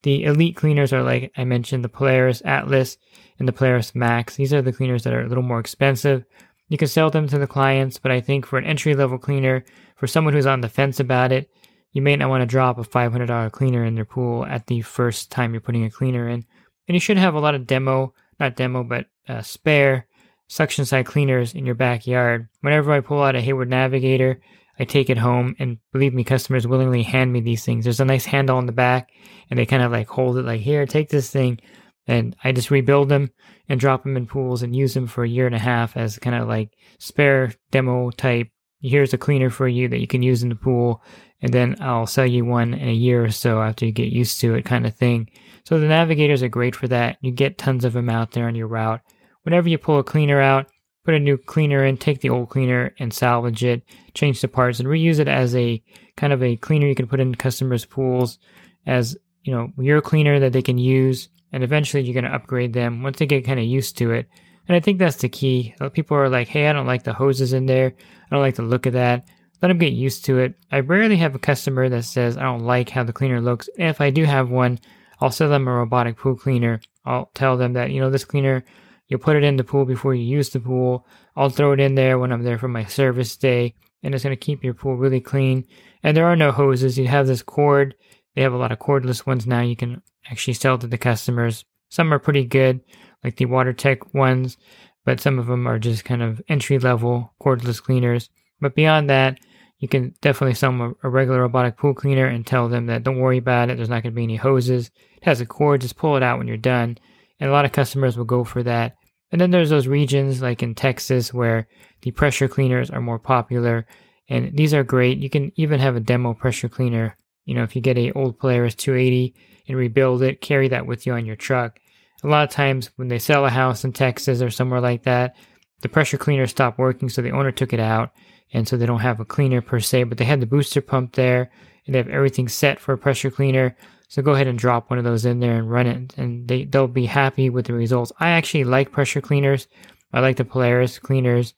The 0.02 0.24
elite 0.24 0.56
cleaners 0.56 0.92
are 0.92 1.02
like 1.02 1.32
I 1.36 1.44
mentioned, 1.44 1.84
the 1.84 1.88
Polaris 1.88 2.42
Atlas 2.44 2.98
and 3.38 3.48
the 3.48 3.52
Polaris 3.52 3.94
Max. 3.94 4.36
These 4.36 4.52
are 4.52 4.62
the 4.62 4.72
cleaners 4.72 5.04
that 5.04 5.14
are 5.14 5.22
a 5.22 5.28
little 5.28 5.42
more 5.42 5.60
expensive, 5.60 6.24
you 6.68 6.78
can 6.78 6.88
sell 6.88 7.10
them 7.10 7.28
to 7.28 7.38
the 7.38 7.46
clients, 7.46 7.98
but 7.98 8.10
I 8.10 8.20
think 8.20 8.46
for 8.46 8.58
an 8.58 8.64
entry 8.64 8.94
level 8.94 9.18
cleaner, 9.18 9.64
for 9.96 10.06
someone 10.06 10.34
who's 10.34 10.46
on 10.46 10.60
the 10.60 10.68
fence 10.68 11.00
about 11.00 11.32
it, 11.32 11.50
you 11.92 12.02
may 12.02 12.16
not 12.16 12.28
want 12.28 12.42
to 12.42 12.46
drop 12.46 12.78
a 12.78 12.82
$500 12.82 13.52
cleaner 13.52 13.84
in 13.84 13.94
their 13.94 14.04
pool 14.04 14.44
at 14.44 14.66
the 14.66 14.82
first 14.82 15.30
time 15.30 15.52
you're 15.52 15.60
putting 15.60 15.84
a 15.84 15.90
cleaner 15.90 16.28
in. 16.28 16.44
And 16.88 16.94
you 16.94 17.00
should 17.00 17.16
have 17.16 17.34
a 17.34 17.40
lot 17.40 17.54
of 17.54 17.66
demo, 17.66 18.12
not 18.38 18.56
demo, 18.56 18.84
but 18.84 19.06
uh, 19.28 19.42
spare 19.42 20.06
suction 20.48 20.84
side 20.84 21.06
cleaners 21.06 21.54
in 21.54 21.66
your 21.66 21.74
backyard. 21.74 22.48
Whenever 22.60 22.92
I 22.92 23.00
pull 23.00 23.22
out 23.22 23.34
a 23.34 23.40
Hayward 23.40 23.70
Navigator, 23.70 24.40
I 24.78 24.84
take 24.84 25.08
it 25.08 25.18
home, 25.18 25.56
and 25.58 25.78
believe 25.92 26.12
me, 26.12 26.22
customers 26.22 26.66
willingly 26.66 27.02
hand 27.02 27.32
me 27.32 27.40
these 27.40 27.64
things. 27.64 27.84
There's 27.84 28.00
a 28.00 28.04
nice 28.04 28.26
handle 28.26 28.58
on 28.58 28.66
the 28.66 28.72
back, 28.72 29.10
and 29.48 29.58
they 29.58 29.64
kind 29.64 29.82
of 29.82 29.90
like 29.90 30.08
hold 30.08 30.36
it 30.36 30.44
like, 30.44 30.60
here, 30.60 30.84
take 30.84 31.08
this 31.08 31.30
thing 31.30 31.60
and 32.06 32.36
I 32.44 32.52
just 32.52 32.70
rebuild 32.70 33.08
them 33.08 33.30
and 33.68 33.80
drop 33.80 34.02
them 34.02 34.16
in 34.16 34.26
pools 34.26 34.62
and 34.62 34.76
use 34.76 34.94
them 34.94 35.06
for 35.06 35.24
a 35.24 35.28
year 35.28 35.46
and 35.46 35.54
a 35.54 35.60
half 35.60 35.96
as 35.96 36.18
kind 36.18 36.36
of 36.36 36.48
like 36.48 36.70
spare 36.98 37.52
demo 37.70 38.10
type. 38.10 38.48
Here's 38.80 39.12
a 39.12 39.18
cleaner 39.18 39.50
for 39.50 39.66
you 39.66 39.88
that 39.88 40.00
you 40.00 40.06
can 40.06 40.22
use 40.22 40.42
in 40.42 40.48
the 40.48 40.54
pool, 40.54 41.02
and 41.42 41.52
then 41.52 41.76
I'll 41.80 42.06
sell 42.06 42.26
you 42.26 42.44
one 42.44 42.74
in 42.74 42.88
a 42.88 42.92
year 42.92 43.24
or 43.24 43.30
so 43.30 43.60
after 43.62 43.86
you 43.86 43.92
get 43.92 44.12
used 44.12 44.40
to 44.40 44.54
it, 44.54 44.64
kind 44.64 44.86
of 44.86 44.94
thing. 44.94 45.30
So 45.64 45.80
the 45.80 45.88
navigators 45.88 46.42
are 46.42 46.48
great 46.48 46.76
for 46.76 46.86
that. 46.88 47.16
You 47.20 47.32
get 47.32 47.58
tons 47.58 47.84
of 47.84 47.94
them 47.94 48.08
out 48.08 48.32
there 48.32 48.46
on 48.46 48.54
your 48.54 48.68
route. 48.68 49.00
Whenever 49.42 49.68
you 49.68 49.78
pull 49.78 49.98
a 49.98 50.04
cleaner 50.04 50.40
out, 50.40 50.66
put 51.04 51.14
a 51.14 51.20
new 51.20 51.38
cleaner 51.38 51.84
in, 51.84 51.96
take 51.96 52.20
the 52.20 52.30
old 52.30 52.50
cleaner 52.50 52.94
and 52.98 53.12
salvage 53.12 53.64
it, 53.64 53.82
change 54.14 54.40
the 54.40 54.48
parts, 54.48 54.78
and 54.78 54.88
reuse 54.88 55.18
it 55.18 55.28
as 55.28 55.56
a 55.56 55.82
kind 56.16 56.32
of 56.32 56.42
a 56.42 56.56
cleaner 56.56 56.86
you 56.86 56.94
can 56.94 57.06
put 57.06 57.20
in 57.20 57.34
customers' 57.34 57.84
pools 57.84 58.38
as 58.86 59.16
you 59.42 59.52
know 59.52 59.72
your 59.78 60.00
cleaner 60.00 60.40
that 60.40 60.52
they 60.52 60.62
can 60.62 60.78
use 60.78 61.28
and 61.56 61.64
eventually 61.64 62.02
you're 62.02 62.12
going 62.12 62.30
to 62.30 62.36
upgrade 62.36 62.74
them 62.74 63.02
once 63.02 63.18
they 63.18 63.24
get 63.24 63.46
kind 63.46 63.58
of 63.58 63.64
used 63.64 63.96
to 63.96 64.10
it. 64.10 64.28
And 64.68 64.76
I 64.76 64.80
think 64.80 64.98
that's 64.98 65.16
the 65.16 65.30
key. 65.30 65.74
People 65.94 66.18
are 66.18 66.28
like, 66.28 66.48
hey, 66.48 66.68
I 66.68 66.74
don't 66.74 66.86
like 66.86 67.04
the 67.04 67.14
hoses 67.14 67.54
in 67.54 67.64
there. 67.64 67.94
I 67.96 68.34
don't 68.34 68.42
like 68.42 68.56
the 68.56 68.62
look 68.62 68.84
of 68.84 68.92
that. 68.92 69.26
Let 69.62 69.68
them 69.68 69.78
get 69.78 69.94
used 69.94 70.26
to 70.26 70.38
it. 70.38 70.54
I 70.70 70.80
rarely 70.80 71.16
have 71.16 71.34
a 71.34 71.38
customer 71.38 71.88
that 71.88 72.04
says, 72.04 72.36
I 72.36 72.42
don't 72.42 72.66
like 72.66 72.90
how 72.90 73.04
the 73.04 73.14
cleaner 73.14 73.40
looks. 73.40 73.70
If 73.78 74.02
I 74.02 74.10
do 74.10 74.24
have 74.24 74.50
one, 74.50 74.78
I'll 75.18 75.30
sell 75.30 75.48
them 75.48 75.66
a 75.66 75.72
robotic 75.72 76.18
pool 76.18 76.36
cleaner. 76.36 76.78
I'll 77.06 77.30
tell 77.32 77.56
them 77.56 77.72
that, 77.72 77.90
you 77.90 78.02
know, 78.02 78.10
this 78.10 78.26
cleaner, 78.26 78.62
you'll 79.08 79.20
put 79.20 79.36
it 79.36 79.42
in 79.42 79.56
the 79.56 79.64
pool 79.64 79.86
before 79.86 80.14
you 80.14 80.24
use 80.24 80.50
the 80.50 80.60
pool. 80.60 81.06
I'll 81.36 81.48
throw 81.48 81.72
it 81.72 81.80
in 81.80 81.94
there 81.94 82.18
when 82.18 82.32
I'm 82.32 82.42
there 82.42 82.58
for 82.58 82.68
my 82.68 82.84
service 82.84 83.34
day. 83.34 83.74
And 84.02 84.14
it's 84.14 84.24
going 84.24 84.36
to 84.36 84.46
keep 84.46 84.62
your 84.62 84.74
pool 84.74 84.96
really 84.96 85.22
clean. 85.22 85.64
And 86.02 86.14
there 86.14 86.26
are 86.26 86.36
no 86.36 86.52
hoses. 86.52 86.98
You 86.98 87.06
have 87.06 87.26
this 87.26 87.42
cord. 87.42 87.94
They 88.36 88.42
have 88.42 88.52
a 88.52 88.58
lot 88.58 88.70
of 88.70 88.78
cordless 88.78 89.26
ones 89.26 89.46
now. 89.46 89.62
You 89.62 89.74
can 89.76 90.02
actually 90.30 90.54
sell 90.54 90.76
to 90.78 90.86
the 90.86 90.98
customers. 90.98 91.64
Some 91.88 92.12
are 92.12 92.18
pretty 92.18 92.44
good, 92.44 92.80
like 93.24 93.36
the 93.36 93.46
WaterTech 93.46 94.14
ones, 94.14 94.58
but 95.06 95.20
some 95.20 95.38
of 95.38 95.46
them 95.46 95.66
are 95.66 95.78
just 95.78 96.04
kind 96.04 96.22
of 96.22 96.42
entry 96.48 96.78
level 96.78 97.32
cordless 97.42 97.82
cleaners. 97.82 98.28
But 98.60 98.74
beyond 98.74 99.08
that, 99.08 99.38
you 99.78 99.88
can 99.88 100.14
definitely 100.20 100.54
sell 100.54 100.70
them 100.70 100.80
a, 101.02 101.08
a 101.08 101.10
regular 101.10 101.40
robotic 101.40 101.78
pool 101.78 101.94
cleaner 101.94 102.26
and 102.26 102.46
tell 102.46 102.68
them 102.68 102.86
that 102.86 103.02
don't 103.02 103.18
worry 103.18 103.38
about 103.38 103.70
it. 103.70 103.76
There's 103.76 103.88
not 103.88 104.02
going 104.02 104.12
to 104.12 104.16
be 104.16 104.24
any 104.24 104.36
hoses. 104.36 104.90
It 105.16 105.24
has 105.24 105.40
a 105.40 105.46
cord. 105.46 105.80
Just 105.80 105.96
pull 105.96 106.16
it 106.16 106.22
out 106.22 106.38
when 106.38 106.46
you're 106.46 106.58
done. 106.58 106.98
And 107.40 107.48
a 107.48 107.52
lot 107.52 107.64
of 107.64 107.72
customers 107.72 108.18
will 108.18 108.24
go 108.26 108.44
for 108.44 108.62
that. 108.62 108.96
And 109.32 109.40
then 109.40 109.50
there's 109.50 109.70
those 109.70 109.86
regions 109.86 110.42
like 110.42 110.62
in 110.62 110.74
Texas 110.74 111.32
where 111.32 111.68
the 112.02 112.10
pressure 112.10 112.48
cleaners 112.48 112.90
are 112.90 113.00
more 113.00 113.18
popular. 113.18 113.86
And 114.28 114.56
these 114.56 114.74
are 114.74 114.84
great. 114.84 115.18
You 115.18 115.30
can 115.30 115.52
even 115.56 115.80
have 115.80 115.96
a 115.96 116.00
demo 116.00 116.34
pressure 116.34 116.68
cleaner. 116.68 117.16
You 117.46 117.54
know, 117.54 117.62
if 117.62 117.74
you 117.74 117.80
get 117.80 117.96
a 117.96 118.12
old 118.12 118.38
Polaris 118.38 118.74
280 118.74 119.34
and 119.68 119.78
rebuild 119.78 120.22
it, 120.22 120.42
carry 120.42 120.68
that 120.68 120.86
with 120.86 121.06
you 121.06 121.14
on 121.14 121.24
your 121.24 121.36
truck. 121.36 121.78
A 122.22 122.28
lot 122.28 122.44
of 122.44 122.50
times 122.50 122.90
when 122.96 123.08
they 123.08 123.18
sell 123.18 123.46
a 123.46 123.50
house 123.50 123.84
in 123.84 123.92
Texas 123.92 124.42
or 124.42 124.50
somewhere 124.50 124.80
like 124.80 125.04
that, 125.04 125.36
the 125.80 125.88
pressure 125.88 126.18
cleaner 126.18 126.46
stopped 126.46 126.78
working, 126.78 127.08
so 127.08 127.22
the 127.22 127.30
owner 127.30 127.52
took 127.52 127.72
it 127.72 127.80
out, 127.80 128.10
and 128.52 128.66
so 128.66 128.76
they 128.76 128.86
don't 128.86 129.00
have 129.00 129.20
a 129.20 129.24
cleaner 129.24 129.60
per 129.60 129.80
se, 129.80 130.04
but 130.04 130.18
they 130.18 130.24
had 130.24 130.40
the 130.40 130.46
booster 130.46 130.80
pump 130.80 131.14
there, 131.14 131.50
and 131.86 131.94
they 131.94 131.98
have 131.98 132.08
everything 132.08 132.48
set 132.48 132.80
for 132.80 132.92
a 132.92 132.98
pressure 132.98 133.30
cleaner. 133.30 133.76
So 134.08 134.22
go 134.22 134.32
ahead 134.32 134.46
and 134.46 134.58
drop 134.58 134.88
one 134.88 134.98
of 134.98 135.04
those 135.04 135.24
in 135.24 135.40
there 135.40 135.56
and 135.56 135.70
run 135.70 135.86
it, 135.86 136.14
and 136.16 136.48
they 136.48 136.64
they'll 136.64 136.88
be 136.88 137.06
happy 137.06 137.50
with 137.50 137.66
the 137.66 137.74
results. 137.74 138.12
I 138.18 138.30
actually 138.30 138.64
like 138.64 138.92
pressure 138.92 139.20
cleaners. 139.20 139.68
I 140.12 140.20
like 140.20 140.36
the 140.36 140.44
Polaris 140.44 140.98
cleaners, 140.98 141.54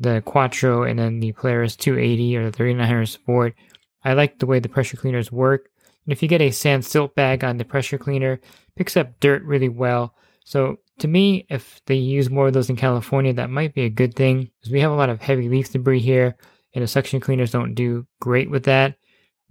the 0.00 0.22
Quattro, 0.24 0.84
and 0.84 0.98
then 0.98 1.20
the 1.20 1.32
Polaris 1.32 1.76
280 1.76 2.36
or 2.36 2.44
the 2.46 2.52
3900 2.52 3.06
Sport. 3.06 3.54
I 4.04 4.14
like 4.14 4.38
the 4.38 4.46
way 4.46 4.60
the 4.60 4.68
pressure 4.68 4.96
cleaners 4.96 5.32
work. 5.32 5.68
And 6.06 6.12
if 6.12 6.22
you 6.22 6.28
get 6.28 6.40
a 6.40 6.50
sand 6.50 6.84
silt 6.84 7.14
bag 7.14 7.44
on 7.44 7.58
the 7.58 7.64
pressure 7.64 7.98
cleaner, 7.98 8.40
picks 8.76 8.96
up 8.96 9.20
dirt 9.20 9.42
really 9.42 9.68
well. 9.68 10.14
So 10.44 10.78
to 11.00 11.08
me, 11.08 11.46
if 11.50 11.80
they 11.86 11.96
use 11.96 12.30
more 12.30 12.48
of 12.48 12.54
those 12.54 12.70
in 12.70 12.76
California, 12.76 13.32
that 13.34 13.50
might 13.50 13.74
be 13.74 13.82
a 13.82 13.90
good 13.90 14.14
thing 14.14 14.50
because 14.58 14.72
we 14.72 14.80
have 14.80 14.90
a 14.90 14.96
lot 14.96 15.10
of 15.10 15.20
heavy 15.20 15.48
leaf 15.48 15.70
debris 15.70 16.00
here, 16.00 16.36
and 16.74 16.82
the 16.82 16.88
suction 16.88 17.20
cleaners 17.20 17.50
don't 17.50 17.74
do 17.74 18.06
great 18.20 18.50
with 18.50 18.64
that. 18.64 18.96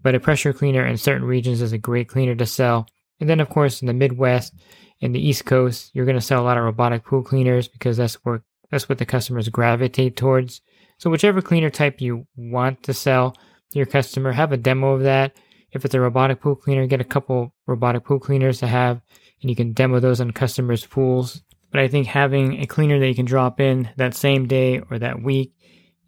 But 0.01 0.15
a 0.15 0.19
pressure 0.19 0.53
cleaner 0.53 0.85
in 0.85 0.97
certain 0.97 1.25
regions 1.25 1.61
is 1.61 1.73
a 1.73 1.77
great 1.77 2.07
cleaner 2.07 2.35
to 2.35 2.45
sell. 2.45 2.87
And 3.19 3.29
then, 3.29 3.39
of 3.39 3.49
course, 3.49 3.81
in 3.81 3.87
the 3.87 3.93
Midwest, 3.93 4.53
in 4.99 5.11
the 5.11 5.25
East 5.25 5.45
Coast, 5.45 5.91
you're 5.93 6.05
going 6.05 6.17
to 6.17 6.21
sell 6.21 6.41
a 6.41 6.45
lot 6.45 6.57
of 6.57 6.63
robotic 6.63 7.05
pool 7.05 7.23
cleaners 7.23 7.67
because 7.67 7.97
that's 7.97 8.15
where 8.25 8.43
that's 8.71 8.89
what 8.89 8.97
the 8.97 9.05
customers 9.05 9.49
gravitate 9.49 10.17
towards. 10.17 10.61
So 10.97 11.09
whichever 11.09 11.41
cleaner 11.41 11.69
type 11.69 12.01
you 12.01 12.27
want 12.35 12.83
to 12.83 12.93
sell 12.93 13.35
your 13.73 13.85
customer, 13.85 14.31
have 14.31 14.51
a 14.51 14.57
demo 14.57 14.93
of 14.93 15.03
that. 15.03 15.35
If 15.71 15.85
it's 15.85 15.93
a 15.93 15.99
robotic 15.99 16.41
pool 16.41 16.55
cleaner, 16.55 16.87
get 16.87 17.01
a 17.01 17.05
couple 17.05 17.53
robotic 17.65 18.05
pool 18.05 18.19
cleaners 18.19 18.59
to 18.59 18.67
have 18.67 19.01
and 19.41 19.49
you 19.49 19.55
can 19.55 19.73
demo 19.73 19.99
those 19.99 20.21
on 20.21 20.31
customers' 20.31 20.85
pools. 20.85 21.41
But 21.71 21.81
I 21.81 21.87
think 21.87 22.07
having 22.07 22.61
a 22.61 22.65
cleaner 22.65 22.99
that 22.99 23.07
you 23.07 23.15
can 23.15 23.25
drop 23.25 23.59
in 23.59 23.89
that 23.97 24.15
same 24.15 24.47
day 24.47 24.81
or 24.89 24.97
that 24.99 25.21
week 25.21 25.53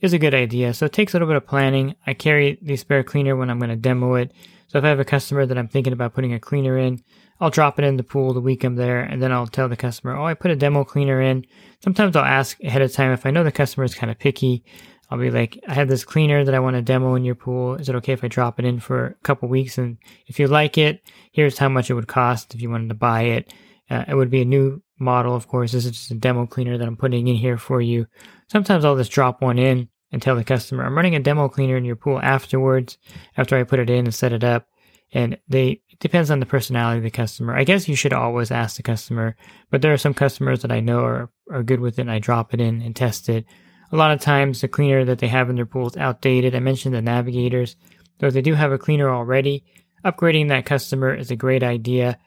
is 0.02 0.14
a 0.14 0.20
good 0.20 0.34
idea. 0.34 0.74
So 0.74 0.86
it 0.86 0.94
takes 0.94 1.14
a 1.14 1.18
little 1.18 1.28
bit 1.28 1.36
of 1.36 1.46
planning. 1.46 1.96
I 2.08 2.14
carry 2.14 2.58
the 2.62 2.78
spare 2.78 3.04
cleaner 3.04 3.36
when 3.36 3.50
I'm 3.50 3.60
going 3.60 3.70
to 3.70 3.76
demo 3.76 4.16
it. 4.16 4.32
So 4.68 4.78
if 4.78 4.86
I 4.86 4.90
have 4.90 5.00
a 5.00 5.06
customer 5.06 5.46
that 5.46 5.58
I'm 5.58 5.68
thinking 5.68 5.94
about 5.94 6.14
putting 6.14 6.34
a 6.34 6.40
cleaner 6.40 6.78
in, 6.78 7.04
I'll 7.42 7.50
drop 7.50 7.80
it 7.80 7.86
in 7.86 7.98
the 7.98 8.04
pool 8.04 8.34
the 8.34 8.42
week 8.42 8.64
I'm 8.64 8.76
there, 8.76 9.00
and 9.00 9.24
then 9.24 9.32
I'll 9.32 9.48
tell 9.48 9.70
the 9.70 9.78
customer, 9.78 10.16
oh, 10.16 10.26
I 10.26 10.34
put 10.34 10.52
a 10.52 10.56
demo 10.56 10.84
cleaner 10.84 11.22
in. 11.22 11.46
Sometimes 11.82 12.16
I'll 12.16 12.26
ask 12.26 12.62
ahead 12.64 12.82
of 12.82 12.92
time 12.92 13.12
if 13.12 13.26
I 13.26 13.32
know 13.32 13.44
the 13.44 13.52
customer 13.52 13.86
is 13.86 13.96
kind 13.96 14.12
of 14.12 14.20
picky. 14.20 14.64
I'll 15.10 15.18
be 15.18 15.32
like, 15.32 15.60
I 15.68 15.74
have 15.74 15.88
this 15.88 16.04
cleaner 16.04 16.44
that 16.46 16.54
I 16.54 16.60
want 16.60 16.76
to 16.76 16.82
demo 16.82 17.16
in 17.16 17.26
your 17.26 17.36
pool. 17.36 17.76
Is 17.76 17.90
it 17.90 17.96
okay 17.96 18.14
if 18.14 18.24
I 18.24 18.28
drop 18.28 18.60
it 18.60 18.66
in 18.66 18.80
for 18.80 19.08
a 19.08 19.14
couple 19.24 19.50
weeks? 19.50 19.78
And 19.78 19.98
if 20.28 20.40
you 20.40 20.48
like 20.48 20.78
it, 20.78 21.02
here's 21.32 21.58
how 21.58 21.70
much 21.70 21.90
it 21.90 21.96
would 21.96 22.08
cost 22.08 22.54
if 22.54 22.62
you 22.62 22.70
wanted 22.70 22.90
to 22.90 22.96
buy 22.96 23.24
it. 23.24 23.54
Uh, 23.90 24.06
it 24.08 24.14
would 24.14 24.30
be 24.30 24.44
a 24.44 24.46
new 24.46 24.84
model, 25.00 25.36
of 25.36 25.48
course. 25.48 25.72
This 25.72 25.86
is 25.86 25.94
just 25.94 26.12
a 26.12 26.16
demo 26.16 26.46
cleaner 26.46 26.78
that 26.78 26.88
I'm 26.88 26.96
putting 26.98 27.28
in 27.28 27.36
here 27.36 27.58
for 27.58 27.82
you. 27.82 28.06
Sometimes 28.52 28.86
I'll 28.86 28.98
just 28.98 29.12
drop 29.12 29.42
one 29.42 29.58
in 29.58 29.90
and 30.12 30.22
tell 30.22 30.36
the 30.36 30.44
customer, 30.44 30.84
I'm 30.84 30.96
running 30.96 31.16
a 31.16 31.20
demo 31.20 31.50
cleaner 31.50 31.78
in 31.78 31.86
your 31.86 31.96
pool 31.96 32.20
afterwards, 32.20 32.98
after 33.38 33.58
I 33.58 33.64
put 33.64 33.80
it 33.80 33.90
in 33.90 34.06
and 34.06 34.14
set 34.14 34.34
it 34.34 34.44
up. 34.44 34.68
And 35.12 35.40
they, 35.48 35.82
it 35.90 36.00
depends 36.00 36.30
on 36.30 36.40
the 36.40 36.46
personality 36.46 37.00
of 37.00 37.04
the 37.04 37.10
customer. 37.10 37.56
I 37.56 37.64
guess 37.64 37.88
you 37.88 37.96
should 37.96 38.14
always 38.14 38.52
ask 38.52 38.78
the 38.78 38.84
customer, 38.84 39.36
but 39.72 39.82
there 39.82 39.94
are 39.94 39.98
some 39.98 40.14
customers 40.14 40.62
that 40.62 40.72
I 40.72 40.82
know 40.82 41.00
are, 41.00 41.32
are 41.52 41.64
good 41.64 41.80
with 41.80 41.98
it 41.98 42.02
and 42.02 42.12
I 42.12 42.20
drop 42.20 42.54
it 42.54 42.62
in 42.62 42.82
and 42.84 42.96
test 42.96 43.28
it 43.28 43.46
a 43.92 43.96
lot 43.96 44.12
of 44.12 44.22
times 44.22 44.62
the 44.62 44.68
cleaner 44.68 45.06
that 45.06 45.20
they 45.20 45.28
have 45.28 45.50
in 45.50 45.56
their 45.56 45.66
pool 45.66 45.88
is 45.88 45.98
outdated. 45.98 46.56
I 46.56 46.60
mentioned 46.60 46.94
the 46.94 47.02
navigators. 47.02 47.76
Though 48.20 48.28
if 48.28 48.34
they 48.34 48.42
do 48.42 48.54
have 48.54 48.72
a 48.72 48.78
cleaner 48.78 49.10
already, 49.10 49.64
upgrading 50.06 50.50
that 50.50 50.66
customer 50.66 51.14
is 51.14 51.32
a 51.32 51.36
great 51.36 51.64
idea. 51.64 52.18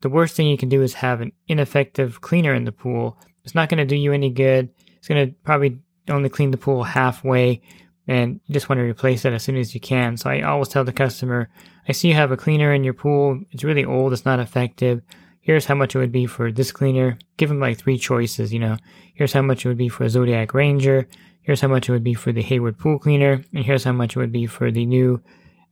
The 0.00 0.08
worst 0.08 0.36
thing 0.36 0.46
you 0.46 0.56
can 0.56 0.68
do 0.68 0.82
is 0.82 0.94
have 0.94 1.20
an 1.20 1.32
ineffective 1.48 2.20
cleaner 2.20 2.54
in 2.54 2.64
the 2.64 2.72
pool. 2.72 3.18
It's 3.44 3.54
not 3.54 3.68
going 3.68 3.78
to 3.78 3.84
do 3.84 3.96
you 3.96 4.12
any 4.12 4.30
good. 4.30 4.70
It's 4.96 5.08
going 5.08 5.28
to 5.28 5.34
probably 5.44 5.78
only 6.08 6.28
clean 6.28 6.50
the 6.50 6.56
pool 6.56 6.84
halfway 6.84 7.62
and 8.08 8.40
you 8.46 8.54
just 8.54 8.68
want 8.68 8.78
to 8.78 8.84
replace 8.84 9.24
it 9.24 9.32
as 9.32 9.42
soon 9.42 9.56
as 9.56 9.74
you 9.74 9.80
can. 9.80 10.16
So 10.16 10.30
I 10.30 10.42
always 10.42 10.68
tell 10.68 10.84
the 10.84 10.92
customer, 10.92 11.48
I 11.88 11.92
see 11.92 12.08
you 12.08 12.14
have 12.14 12.32
a 12.32 12.36
cleaner 12.36 12.72
in 12.72 12.82
your 12.82 12.94
pool. 12.94 13.40
It's 13.50 13.62
really 13.62 13.84
old. 13.84 14.12
It's 14.12 14.24
not 14.24 14.40
effective 14.40 15.02
here's 15.40 15.64
how 15.64 15.74
much 15.74 15.94
it 15.94 15.98
would 15.98 16.12
be 16.12 16.26
for 16.26 16.52
this 16.52 16.72
cleaner. 16.72 17.18
Give 17.36 17.48
them 17.48 17.60
like 17.60 17.78
three 17.78 17.98
choices, 17.98 18.52
you 18.52 18.58
know. 18.58 18.76
Here's 19.14 19.32
how 19.32 19.42
much 19.42 19.64
it 19.64 19.68
would 19.68 19.78
be 19.78 19.88
for 19.88 20.04
a 20.04 20.10
Zodiac 20.10 20.54
Ranger. 20.54 21.08
Here's 21.42 21.60
how 21.60 21.68
much 21.68 21.88
it 21.88 21.92
would 21.92 22.04
be 22.04 22.14
for 22.14 22.32
the 22.32 22.42
Hayward 22.42 22.78
Pool 22.78 22.98
Cleaner. 22.98 23.42
And 23.54 23.64
here's 23.64 23.84
how 23.84 23.92
much 23.92 24.16
it 24.16 24.18
would 24.18 24.32
be 24.32 24.46
for 24.46 24.70
the 24.70 24.86
new 24.86 25.22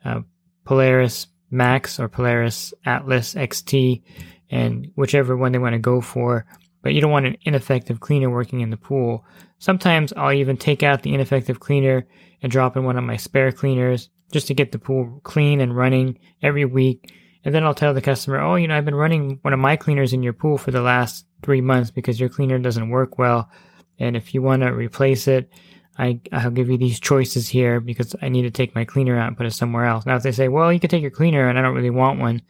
uh, 0.04 0.22
Polaris 0.64 1.26
Max 1.50 2.00
or 2.00 2.08
Polaris 2.08 2.74
Atlas 2.84 3.34
XT 3.34 4.02
and 4.50 4.90
whichever 4.94 5.36
one 5.36 5.52
they 5.52 5.58
want 5.58 5.74
to 5.74 5.78
go 5.78 6.00
for. 6.00 6.46
But 6.82 6.94
you 6.94 7.00
don't 7.00 7.10
want 7.10 7.26
an 7.26 7.36
ineffective 7.42 8.00
cleaner 8.00 8.30
working 8.30 8.60
in 8.60 8.70
the 8.70 8.76
pool. 8.76 9.24
Sometimes 9.58 10.12
I'll 10.16 10.32
even 10.32 10.56
take 10.56 10.82
out 10.82 11.02
the 11.02 11.12
ineffective 11.12 11.60
cleaner 11.60 12.06
and 12.42 12.50
drop 12.50 12.76
in 12.76 12.84
one 12.84 12.96
of 12.96 13.04
my 13.04 13.16
spare 13.16 13.52
cleaners 13.52 14.08
just 14.32 14.46
to 14.46 14.54
get 14.54 14.72
the 14.72 14.78
pool 14.78 15.20
clean 15.24 15.60
and 15.60 15.76
running 15.76 16.18
every 16.42 16.64
week 16.64 17.12
and 17.44 17.54
then 17.54 17.64
I'll 17.64 17.74
tell 17.74 17.94
the 17.94 18.00
customer, 18.00 18.40
oh, 18.40 18.56
you 18.56 18.68
know, 18.68 18.76
I've 18.76 18.84
been 18.84 18.94
running 18.94 19.38
one 19.42 19.52
of 19.52 19.60
my 19.60 19.76
cleaners 19.76 20.12
in 20.12 20.22
your 20.22 20.32
pool 20.32 20.58
for 20.58 20.70
the 20.70 20.82
last 20.82 21.26
three 21.42 21.60
months 21.60 21.90
because 21.90 22.18
your 22.18 22.28
cleaner 22.28 22.58
doesn't 22.58 22.90
work 22.90 23.18
well. 23.18 23.50
And 23.98 24.16
if 24.16 24.34
you 24.34 24.42
want 24.42 24.62
to 24.62 24.72
replace 24.72 25.28
it, 25.28 25.50
I, 25.96 26.20
I'll 26.32 26.50
give 26.50 26.68
you 26.68 26.78
these 26.78 27.00
choices 27.00 27.48
here 27.48 27.80
because 27.80 28.14
I 28.22 28.28
need 28.28 28.42
to 28.42 28.50
take 28.50 28.74
my 28.74 28.84
cleaner 28.84 29.18
out 29.18 29.28
and 29.28 29.36
put 29.36 29.46
it 29.46 29.52
somewhere 29.52 29.84
else. 29.84 30.06
Now, 30.06 30.16
if 30.16 30.22
they 30.22 30.32
say, 30.32 30.48
well, 30.48 30.72
you 30.72 30.78
can 30.78 30.90
take 30.90 31.02
your 31.02 31.10
cleaner 31.10 31.48
and 31.48 31.58
I 31.58 31.62
don't 31.62 31.74
really 31.74 31.90
want 31.90 32.20
one, 32.20 32.42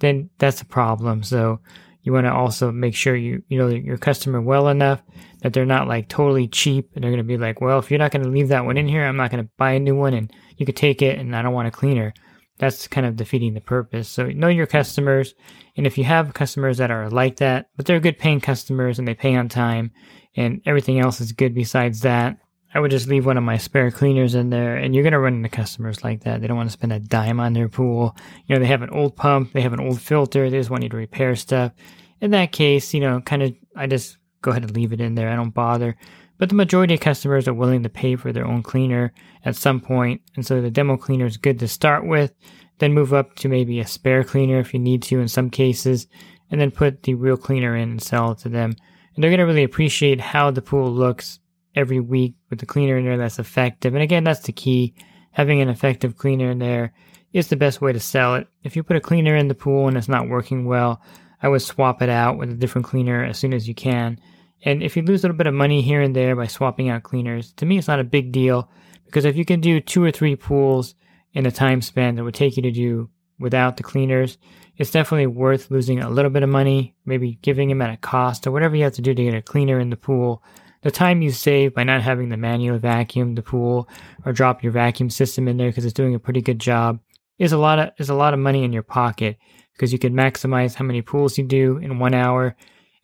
then 0.00 0.30
that's 0.38 0.62
a 0.62 0.66
problem. 0.66 1.22
So 1.22 1.60
you 2.02 2.12
want 2.12 2.26
to 2.26 2.32
also 2.32 2.72
make 2.72 2.94
sure 2.94 3.14
you, 3.14 3.42
you 3.48 3.58
know, 3.58 3.68
your 3.68 3.98
customer 3.98 4.40
well 4.40 4.68
enough 4.68 5.02
that 5.42 5.52
they're 5.52 5.66
not 5.66 5.86
like 5.86 6.08
totally 6.08 6.48
cheap 6.48 6.90
and 6.94 7.04
they're 7.04 7.10
going 7.10 7.18
to 7.18 7.24
be 7.24 7.36
like, 7.36 7.60
well, 7.60 7.78
if 7.78 7.90
you're 7.90 7.98
not 7.98 8.10
going 8.10 8.24
to 8.24 8.30
leave 8.30 8.48
that 8.48 8.64
one 8.64 8.76
in 8.76 8.88
here, 8.88 9.04
I'm 9.04 9.16
not 9.16 9.30
going 9.30 9.44
to 9.44 9.50
buy 9.58 9.72
a 9.72 9.80
new 9.80 9.94
one 9.94 10.14
and 10.14 10.32
you 10.56 10.66
could 10.66 10.76
take 10.76 11.02
it 11.02 11.18
and 11.18 11.36
I 11.36 11.42
don't 11.42 11.54
want 11.54 11.68
a 11.68 11.72
cleaner 11.72 12.14
that's 12.58 12.88
kind 12.88 13.06
of 13.06 13.16
defeating 13.16 13.54
the 13.54 13.60
purpose. 13.60 14.08
So 14.08 14.26
know 14.26 14.48
your 14.48 14.66
customers. 14.66 15.34
And 15.76 15.86
if 15.86 15.96
you 15.96 16.04
have 16.04 16.34
customers 16.34 16.78
that 16.78 16.90
are 16.90 17.08
like 17.08 17.36
that, 17.36 17.70
but 17.76 17.86
they're 17.86 18.00
good 18.00 18.18
paying 18.18 18.40
customers 18.40 18.98
and 18.98 19.06
they 19.06 19.14
pay 19.14 19.36
on 19.36 19.48
time 19.48 19.92
and 20.36 20.60
everything 20.66 20.98
else 20.98 21.20
is 21.20 21.32
good 21.32 21.54
besides 21.54 22.00
that, 22.00 22.38
I 22.74 22.80
would 22.80 22.90
just 22.90 23.08
leave 23.08 23.24
one 23.24 23.38
of 23.38 23.44
my 23.44 23.56
spare 23.56 23.90
cleaners 23.90 24.34
in 24.34 24.50
there 24.50 24.76
and 24.76 24.94
you're 24.94 25.04
going 25.04 25.12
to 25.12 25.18
run 25.18 25.34
into 25.34 25.48
customers 25.48 26.04
like 26.04 26.24
that. 26.24 26.40
They 26.40 26.46
don't 26.46 26.56
want 26.56 26.68
to 26.68 26.72
spend 26.72 26.92
a 26.92 27.00
dime 27.00 27.40
on 27.40 27.54
their 27.54 27.68
pool. 27.68 28.16
You 28.46 28.54
know, 28.54 28.60
they 28.60 28.66
have 28.66 28.82
an 28.82 28.90
old 28.90 29.16
pump, 29.16 29.52
they 29.52 29.62
have 29.62 29.72
an 29.72 29.80
old 29.80 30.00
filter, 30.00 30.50
they 30.50 30.58
just 30.58 30.70
want 30.70 30.82
you 30.82 30.90
to 30.90 30.96
repair 30.96 31.34
stuff. 31.36 31.72
In 32.20 32.32
that 32.32 32.52
case, 32.52 32.92
you 32.92 33.00
know, 33.00 33.20
kind 33.20 33.42
of, 33.42 33.54
I 33.74 33.86
just 33.86 34.18
go 34.42 34.50
ahead 34.50 34.64
and 34.64 34.74
leave 34.74 34.92
it 34.92 35.00
in 35.00 35.14
there. 35.14 35.30
I 35.30 35.36
don't 35.36 35.54
bother. 35.54 35.96
But 36.38 36.48
the 36.48 36.54
majority 36.54 36.94
of 36.94 37.00
customers 37.00 37.48
are 37.48 37.54
willing 37.54 37.82
to 37.82 37.88
pay 37.88 38.14
for 38.14 38.32
their 38.32 38.46
own 38.46 38.62
cleaner 38.62 39.12
at 39.44 39.56
some 39.56 39.80
point, 39.80 40.22
and 40.36 40.46
so 40.46 40.60
the 40.60 40.70
demo 40.70 40.96
cleaner 40.96 41.26
is 41.26 41.36
good 41.36 41.58
to 41.58 41.68
start 41.68 42.06
with, 42.06 42.32
then 42.78 42.94
move 42.94 43.12
up 43.12 43.34
to 43.36 43.48
maybe 43.48 43.80
a 43.80 43.86
spare 43.86 44.22
cleaner 44.22 44.60
if 44.60 44.72
you 44.72 44.78
need 44.78 45.02
to 45.02 45.18
in 45.18 45.26
some 45.26 45.50
cases, 45.50 46.06
and 46.50 46.60
then 46.60 46.70
put 46.70 47.02
the 47.02 47.14
real 47.14 47.36
cleaner 47.36 47.76
in 47.76 47.90
and 47.90 48.02
sell 48.02 48.30
it 48.30 48.38
to 48.38 48.48
them. 48.48 48.76
And 49.14 49.22
they're 49.22 49.30
going 49.30 49.40
to 49.40 49.46
really 49.46 49.64
appreciate 49.64 50.20
how 50.20 50.52
the 50.52 50.62
pool 50.62 50.90
looks 50.92 51.40
every 51.74 51.98
week 51.98 52.34
with 52.50 52.60
the 52.60 52.66
cleaner 52.66 52.96
in 52.96 53.04
there 53.04 53.18
that's 53.18 53.40
effective. 53.40 53.94
And 53.94 54.02
again, 54.02 54.22
that's 54.22 54.40
the 54.40 54.52
key. 54.52 54.94
Having 55.32 55.60
an 55.60 55.68
effective 55.68 56.16
cleaner 56.16 56.50
in 56.50 56.58
there 56.58 56.92
is 57.32 57.48
the 57.48 57.56
best 57.56 57.80
way 57.80 57.92
to 57.92 58.00
sell 58.00 58.36
it. 58.36 58.46
If 58.62 58.76
you 58.76 58.82
put 58.82 58.96
a 58.96 59.00
cleaner 59.00 59.36
in 59.36 59.48
the 59.48 59.54
pool 59.54 59.88
and 59.88 59.96
it's 59.96 60.08
not 60.08 60.28
working 60.28 60.64
well, 60.64 61.02
I 61.42 61.48
would 61.48 61.62
swap 61.62 62.00
it 62.00 62.08
out 62.08 62.38
with 62.38 62.50
a 62.50 62.54
different 62.54 62.86
cleaner 62.86 63.24
as 63.24 63.38
soon 63.38 63.52
as 63.52 63.68
you 63.68 63.74
can 63.74 64.18
and 64.64 64.82
if 64.82 64.96
you 64.96 65.02
lose 65.02 65.22
a 65.22 65.26
little 65.26 65.36
bit 65.36 65.46
of 65.46 65.54
money 65.54 65.82
here 65.82 66.00
and 66.00 66.14
there 66.14 66.34
by 66.34 66.46
swapping 66.46 66.88
out 66.88 67.02
cleaners, 67.02 67.52
to 67.54 67.66
me 67.66 67.78
it's 67.78 67.88
not 67.88 68.00
a 68.00 68.04
big 68.04 68.32
deal 68.32 68.70
because 69.04 69.24
if 69.24 69.36
you 69.36 69.44
can 69.44 69.60
do 69.60 69.80
two 69.80 70.02
or 70.02 70.10
three 70.10 70.36
pools 70.36 70.94
in 71.32 71.46
a 71.46 71.50
time 71.50 71.80
span 71.80 72.16
that 72.16 72.24
would 72.24 72.34
take 72.34 72.56
you 72.56 72.62
to 72.62 72.70
do 72.70 73.08
without 73.38 73.76
the 73.76 73.82
cleaners, 73.82 74.38
it's 74.76 74.90
definitely 74.90 75.26
worth 75.26 75.70
losing 75.70 76.00
a 76.00 76.10
little 76.10 76.30
bit 76.30 76.42
of 76.42 76.48
money, 76.48 76.94
maybe 77.04 77.38
giving 77.42 77.68
them 77.68 77.82
at 77.82 77.94
a 77.94 77.96
cost 77.96 78.46
or 78.46 78.50
whatever 78.50 78.76
you 78.76 78.84
have 78.84 78.94
to 78.94 79.02
do 79.02 79.14
to 79.14 79.24
get 79.24 79.34
a 79.34 79.42
cleaner 79.42 79.80
in 79.80 79.90
the 79.90 79.96
pool. 79.96 80.42
The 80.82 80.90
time 80.90 81.22
you 81.22 81.32
save 81.32 81.74
by 81.74 81.84
not 81.84 82.02
having 82.02 82.28
the 82.28 82.36
manual 82.36 82.78
vacuum 82.78 83.34
the 83.34 83.42
pool 83.42 83.88
or 84.24 84.32
drop 84.32 84.62
your 84.62 84.72
vacuum 84.72 85.10
system 85.10 85.48
in 85.48 85.56
there 85.56 85.70
because 85.70 85.84
it's 85.84 85.94
doing 85.94 86.14
a 86.14 86.20
pretty 86.20 86.40
good 86.40 86.60
job 86.60 87.00
is 87.38 87.52
a 87.52 87.58
lot 87.58 87.78
of 87.78 87.90
is 87.98 88.08
a 88.08 88.14
lot 88.14 88.34
of 88.34 88.40
money 88.40 88.64
in 88.64 88.72
your 88.72 88.82
pocket 88.82 89.38
because 89.72 89.92
you 89.92 89.98
can 89.98 90.14
maximize 90.14 90.74
how 90.74 90.84
many 90.84 91.02
pools 91.02 91.38
you 91.38 91.44
do 91.44 91.78
in 91.78 91.98
one 91.98 92.14
hour 92.14 92.56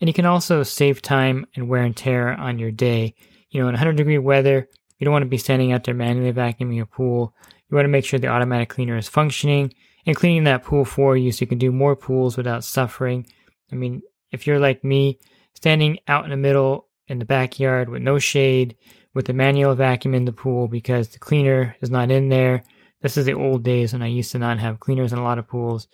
and 0.05 0.09
you 0.11 0.13
can 0.13 0.27
also 0.27 0.63
save 0.63 1.01
time 1.01 1.47
and 1.57 1.67
wear 1.67 1.81
and 1.81 1.97
tear 1.97 2.35
on 2.35 2.59
your 2.59 2.71
day. 2.71 3.15
You 3.49 3.59
know, 3.59 3.69
in 3.69 3.73
100 3.73 3.97
degree 3.97 4.19
weather, 4.19 4.69
You 4.99 5.07
don't 5.07 5.13
want 5.13 5.23
to 5.23 5.31
be 5.31 5.39
standing 5.39 5.73
out 5.73 5.85
there 5.85 5.95
manually 5.95 6.31
vacuuming 6.31 6.83
a 6.83 6.85
pool. 6.85 7.35
You 7.71 7.75
want 7.75 7.87
to 7.87 7.91
make 7.91 8.05
sure 8.05 8.21
the 8.21 8.27
automatic 8.27 8.69
cleaner 8.69 8.99
is 8.99 9.09
functioning 9.09 9.73
and 10.05 10.15
cleaning 10.15 10.45
that 10.45 10.63
pool 10.63 10.85
for 10.85 11.17
you 11.17 11.33
so 11.33 11.41
you 11.41 11.47
can 11.47 11.57
do 11.57 11.73
more 11.73 11.97
pools 11.97 12.37
without 12.37 12.65
suffering. 12.65 13.27
I 13.73 13.77
mean, 13.77 14.03
if 14.31 14.47
you're 14.47 14.59
like 14.59 14.85
me, 14.85 15.21
standing 15.55 16.01
out 16.07 16.25
in 16.25 16.31
the 16.31 16.37
middle 16.37 16.89
in 17.09 17.19
the 17.19 17.25
backyard 17.25 17.89
with 17.89 18.03
no 18.03 18.19
shade, 18.19 18.77
with 19.15 19.25
the 19.25 19.33
manual 19.33 19.75
vacuum 19.75 20.13
in 20.13 20.27
the 20.27 20.33
pool 20.33 20.69
because 20.69 21.09
the 21.09 21.19
cleaner 21.19 21.77
is 21.81 21.89
not 21.89 22.11
in 22.11 22.29
there. 22.29 22.63
This 23.01 23.17
is 23.17 23.25
the 23.25 23.33
old 23.33 23.63
days 23.63 23.95
when 23.95 24.03
I 24.03 24.09
used 24.09 24.33
to 24.33 24.39
not 24.39 24.59
have 24.59 24.81
cleaners 24.81 25.15
in 25.15 25.19
a 25.19 25.25
lot 25.25 25.39
of 25.39 25.49
pools. 25.49 25.89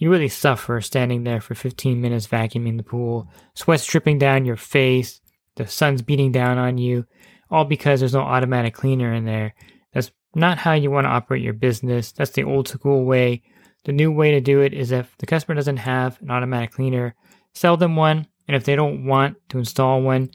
You 0.00 0.10
really 0.10 0.30
suffer 0.30 0.80
standing 0.80 1.24
there 1.24 1.42
for 1.42 1.54
15 1.54 2.00
minutes 2.00 2.26
vacuuming 2.26 2.78
the 2.78 2.82
pool, 2.82 3.28
sweat's 3.52 3.84
dripping 3.84 4.18
down 4.18 4.46
your 4.46 4.56
face, 4.56 5.20
the 5.56 5.66
sun's 5.66 6.00
beating 6.00 6.32
down 6.32 6.56
on 6.56 6.78
you, 6.78 7.04
all 7.50 7.66
because 7.66 8.00
there's 8.00 8.14
no 8.14 8.20
automatic 8.22 8.72
cleaner 8.72 9.12
in 9.12 9.26
there. 9.26 9.54
That's 9.92 10.10
not 10.34 10.56
how 10.56 10.72
you 10.72 10.90
want 10.90 11.04
to 11.04 11.10
operate 11.10 11.42
your 11.42 11.52
business. 11.52 12.12
That's 12.12 12.30
the 12.30 12.44
old 12.44 12.66
school 12.66 13.04
way. 13.04 13.42
The 13.84 13.92
new 13.92 14.10
way 14.10 14.30
to 14.30 14.40
do 14.40 14.62
it 14.62 14.72
is 14.72 14.90
if 14.90 15.14
the 15.18 15.26
customer 15.26 15.54
doesn't 15.54 15.76
have 15.76 16.18
an 16.22 16.30
automatic 16.30 16.72
cleaner, 16.72 17.14
sell 17.52 17.76
them 17.76 17.94
one. 17.94 18.26
And 18.48 18.56
if 18.56 18.64
they 18.64 18.76
don't 18.76 19.04
want 19.04 19.36
to 19.50 19.58
install 19.58 20.00
one, 20.00 20.30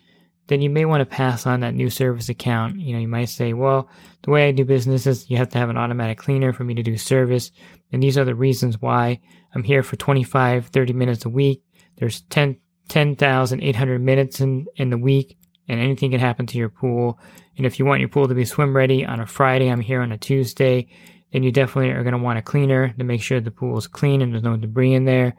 then 0.46 0.62
you 0.62 0.70
may 0.70 0.86
want 0.86 1.02
to 1.02 1.06
pass 1.06 1.48
on 1.48 1.62
that 1.62 1.74
new 1.74 1.90
service 1.90 2.30
account. 2.30 2.80
You 2.80 2.94
know, 2.94 3.00
you 3.00 3.08
might 3.08 3.30
say, 3.30 3.54
well, 3.54 3.90
the 4.22 4.30
way 4.30 4.48
I 4.48 4.52
do 4.52 4.64
business 4.64 5.08
is 5.08 5.28
you 5.28 5.38
have 5.38 5.50
to 5.50 5.58
have 5.58 5.72
an 5.72 5.78
automatic 5.78 6.20
cleaner 6.20 6.54
for 6.54 6.64
me 6.64 6.76
to 6.76 6.84
do 6.84 6.98
service. 6.98 7.52
And 7.92 8.04
these 8.04 8.18
are 8.18 8.26
the 8.26 8.36
reasons 8.36 8.80
why 8.80 9.22
I'm 9.56 9.64
here 9.64 9.84
for 9.84 9.96
25, 9.96 10.68
30 10.68 10.94
minutes 10.94 11.26
a 11.26 11.30
week. 11.30 11.64
There's 11.96 12.22
10, 12.22 12.58
10,800 12.90 14.02
minutes 14.02 14.42
in, 14.42 14.66
in 14.76 14.90
the 14.90 14.98
week 14.98 15.38
and 15.68 15.80
anything 15.80 16.12
can 16.12 16.20
happen 16.20 16.46
to 16.48 16.58
your 16.58 16.70
pool. 16.70 17.20
And 17.58 17.66
if 17.66 17.80
you 17.80 17.86
want 17.86 18.02
your 18.02 18.10
pool 18.10 18.28
to 18.28 18.36
be 18.36 18.46
swim 18.46 18.76
ready 18.76 19.06
on 19.06 19.20
a 19.20 19.26
Friday, 19.26 19.70
I'm 19.70 19.80
here 19.80 20.02
on 20.02 20.12
a 20.12 20.18
Tuesday, 20.18 20.88
then 21.32 21.44
you 21.44 21.52
definitely 21.52 21.92
are 21.92 22.04
going 22.04 22.14
to 22.14 22.22
want 22.22 22.38
a 22.38 22.44
cleaner 22.44 22.90
to 22.90 23.04
make 23.04 23.22
sure 23.22 23.40
the 23.40 23.50
pool 23.50 23.78
is 23.78 23.88
clean 23.88 24.22
and 24.22 24.34
there's 24.34 24.44
no 24.44 24.58
debris 24.58 24.94
in 24.94 25.06
there. 25.06 25.36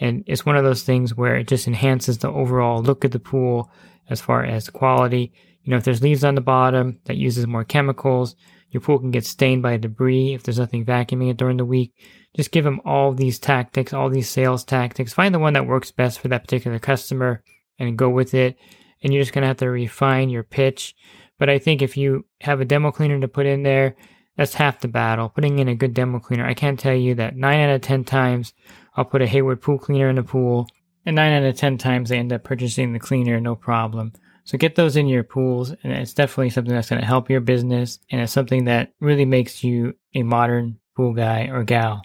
And 0.00 0.24
it's 0.26 0.46
one 0.46 0.56
of 0.56 0.64
those 0.64 0.82
things 0.82 1.14
where 1.14 1.36
it 1.36 1.46
just 1.46 1.66
enhances 1.66 2.18
the 2.18 2.30
overall 2.30 2.82
look 2.82 3.04
of 3.04 3.10
the 3.12 3.20
pool 3.20 3.70
as 4.08 4.20
far 4.20 4.44
as 4.44 4.68
quality. 4.68 5.32
You 5.62 5.70
know, 5.70 5.76
if 5.76 5.84
there's 5.84 6.02
leaves 6.02 6.24
on 6.24 6.34
the 6.34 6.40
bottom 6.40 6.98
that 7.04 7.16
uses 7.16 7.46
more 7.46 7.64
chemicals, 7.64 8.34
your 8.70 8.80
pool 8.80 8.98
can 8.98 9.10
get 9.10 9.26
stained 9.26 9.62
by 9.62 9.76
debris 9.76 10.34
if 10.34 10.42
there's 10.42 10.58
nothing 10.58 10.84
vacuuming 10.84 11.30
it 11.30 11.36
during 11.36 11.56
the 11.56 11.64
week. 11.64 11.92
Just 12.34 12.52
give 12.52 12.64
them 12.64 12.80
all 12.84 13.12
these 13.12 13.38
tactics, 13.38 13.92
all 13.92 14.08
these 14.08 14.28
sales 14.28 14.64
tactics. 14.64 15.12
Find 15.12 15.34
the 15.34 15.38
one 15.38 15.54
that 15.54 15.66
works 15.66 15.90
best 15.90 16.20
for 16.20 16.28
that 16.28 16.44
particular 16.44 16.78
customer 16.78 17.42
and 17.78 17.98
go 17.98 18.08
with 18.08 18.34
it. 18.34 18.56
And 19.02 19.12
you're 19.12 19.22
just 19.22 19.32
going 19.32 19.42
to 19.42 19.48
have 19.48 19.56
to 19.58 19.70
refine 19.70 20.30
your 20.30 20.42
pitch. 20.42 20.94
But 21.38 21.48
I 21.48 21.58
think 21.58 21.82
if 21.82 21.96
you 21.96 22.26
have 22.42 22.60
a 22.60 22.64
demo 22.64 22.92
cleaner 22.92 23.18
to 23.20 23.28
put 23.28 23.46
in 23.46 23.62
there, 23.62 23.96
that's 24.36 24.54
half 24.54 24.80
the 24.80 24.88
battle. 24.88 25.28
Putting 25.28 25.58
in 25.58 25.68
a 25.68 25.74
good 25.74 25.94
demo 25.94 26.20
cleaner. 26.20 26.46
I 26.46 26.54
can't 26.54 26.78
tell 26.78 26.94
you 26.94 27.14
that 27.16 27.36
9 27.36 27.60
out 27.60 27.74
of 27.74 27.80
10 27.80 28.04
times 28.04 28.52
I'll 28.96 29.04
put 29.04 29.22
a 29.22 29.26
Hayward 29.26 29.62
pool 29.62 29.78
cleaner 29.78 30.08
in 30.08 30.16
the 30.16 30.22
pool 30.22 30.68
and 31.04 31.16
9 31.16 31.32
out 31.32 31.48
of 31.48 31.56
10 31.56 31.78
times 31.78 32.10
they 32.10 32.18
end 32.18 32.32
up 32.32 32.44
purchasing 32.44 32.92
the 32.92 32.98
cleaner, 32.98 33.40
no 33.40 33.54
problem. 33.56 34.12
So 34.44 34.58
get 34.58 34.74
those 34.74 34.96
in 34.96 35.06
your 35.06 35.22
pools, 35.22 35.70
and 35.70 35.92
it's 35.92 36.14
definitely 36.14 36.50
something 36.50 36.74
that's 36.74 36.90
going 36.90 37.00
to 37.00 37.06
help 37.06 37.30
your 37.30 37.40
business, 37.40 38.00
and 38.10 38.20
it's 38.20 38.32
something 38.32 38.64
that 38.64 38.92
really 39.00 39.24
makes 39.24 39.62
you 39.62 39.94
a 40.14 40.22
modern 40.22 40.78
pool 40.96 41.12
guy 41.12 41.48
or 41.52 41.62
gal. 41.62 42.02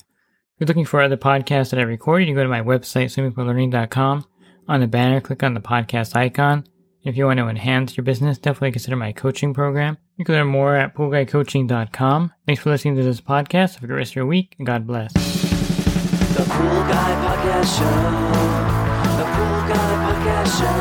If 0.55 0.61
you're 0.61 0.67
looking 0.67 0.85
for 0.85 1.01
other 1.01 1.17
podcasts 1.17 1.71
that 1.71 1.81
I 1.81 1.83
record, 1.83 2.21
you 2.21 2.27
can 2.27 2.35
go 2.35 2.43
to 2.43 2.47
my 2.47 2.61
website, 2.61 3.07
swimmingpoollearning.com. 3.07 4.25
On 4.69 4.79
the 4.79 4.87
banner, 4.87 5.19
click 5.19 5.43
on 5.43 5.53
the 5.53 5.59
podcast 5.59 6.15
icon. 6.15 6.63
If 7.03 7.17
you 7.17 7.25
want 7.25 7.39
to 7.39 7.49
enhance 7.49 7.97
your 7.97 8.05
business, 8.05 8.37
definitely 8.37 8.71
consider 8.71 8.95
my 8.95 9.11
coaching 9.11 9.53
program. 9.53 9.97
You 10.15 10.23
can 10.23 10.33
learn 10.35 10.47
more 10.47 10.77
at 10.77 10.95
poolguycoaching.com. 10.95 12.31
Thanks 12.47 12.61
for 12.61 12.69
listening 12.69 12.95
to 12.95 13.03
this 13.03 13.19
podcast. 13.19 13.81
Have 13.81 13.89
a 13.89 13.93
rest 13.93 14.13
of 14.13 14.15
your 14.15 14.27
week, 14.27 14.55
and 14.57 14.65
God 14.65 14.87
bless. 14.87 15.11
The 15.11 16.45
Pool 16.47 16.83
Guy 16.87 17.11
Podcast 17.19 17.77
Show. 17.77 17.83
The 19.17 19.25
Pool 19.35 19.59
Guy 19.67 19.91
Podcast 20.05 20.51
Show. 20.57 20.79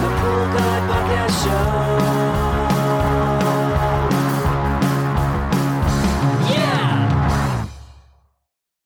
The 0.00 0.10
Pool 0.16 0.46
Guy 0.56 0.78
Podcast 0.88 1.44
Show. 1.44 2.25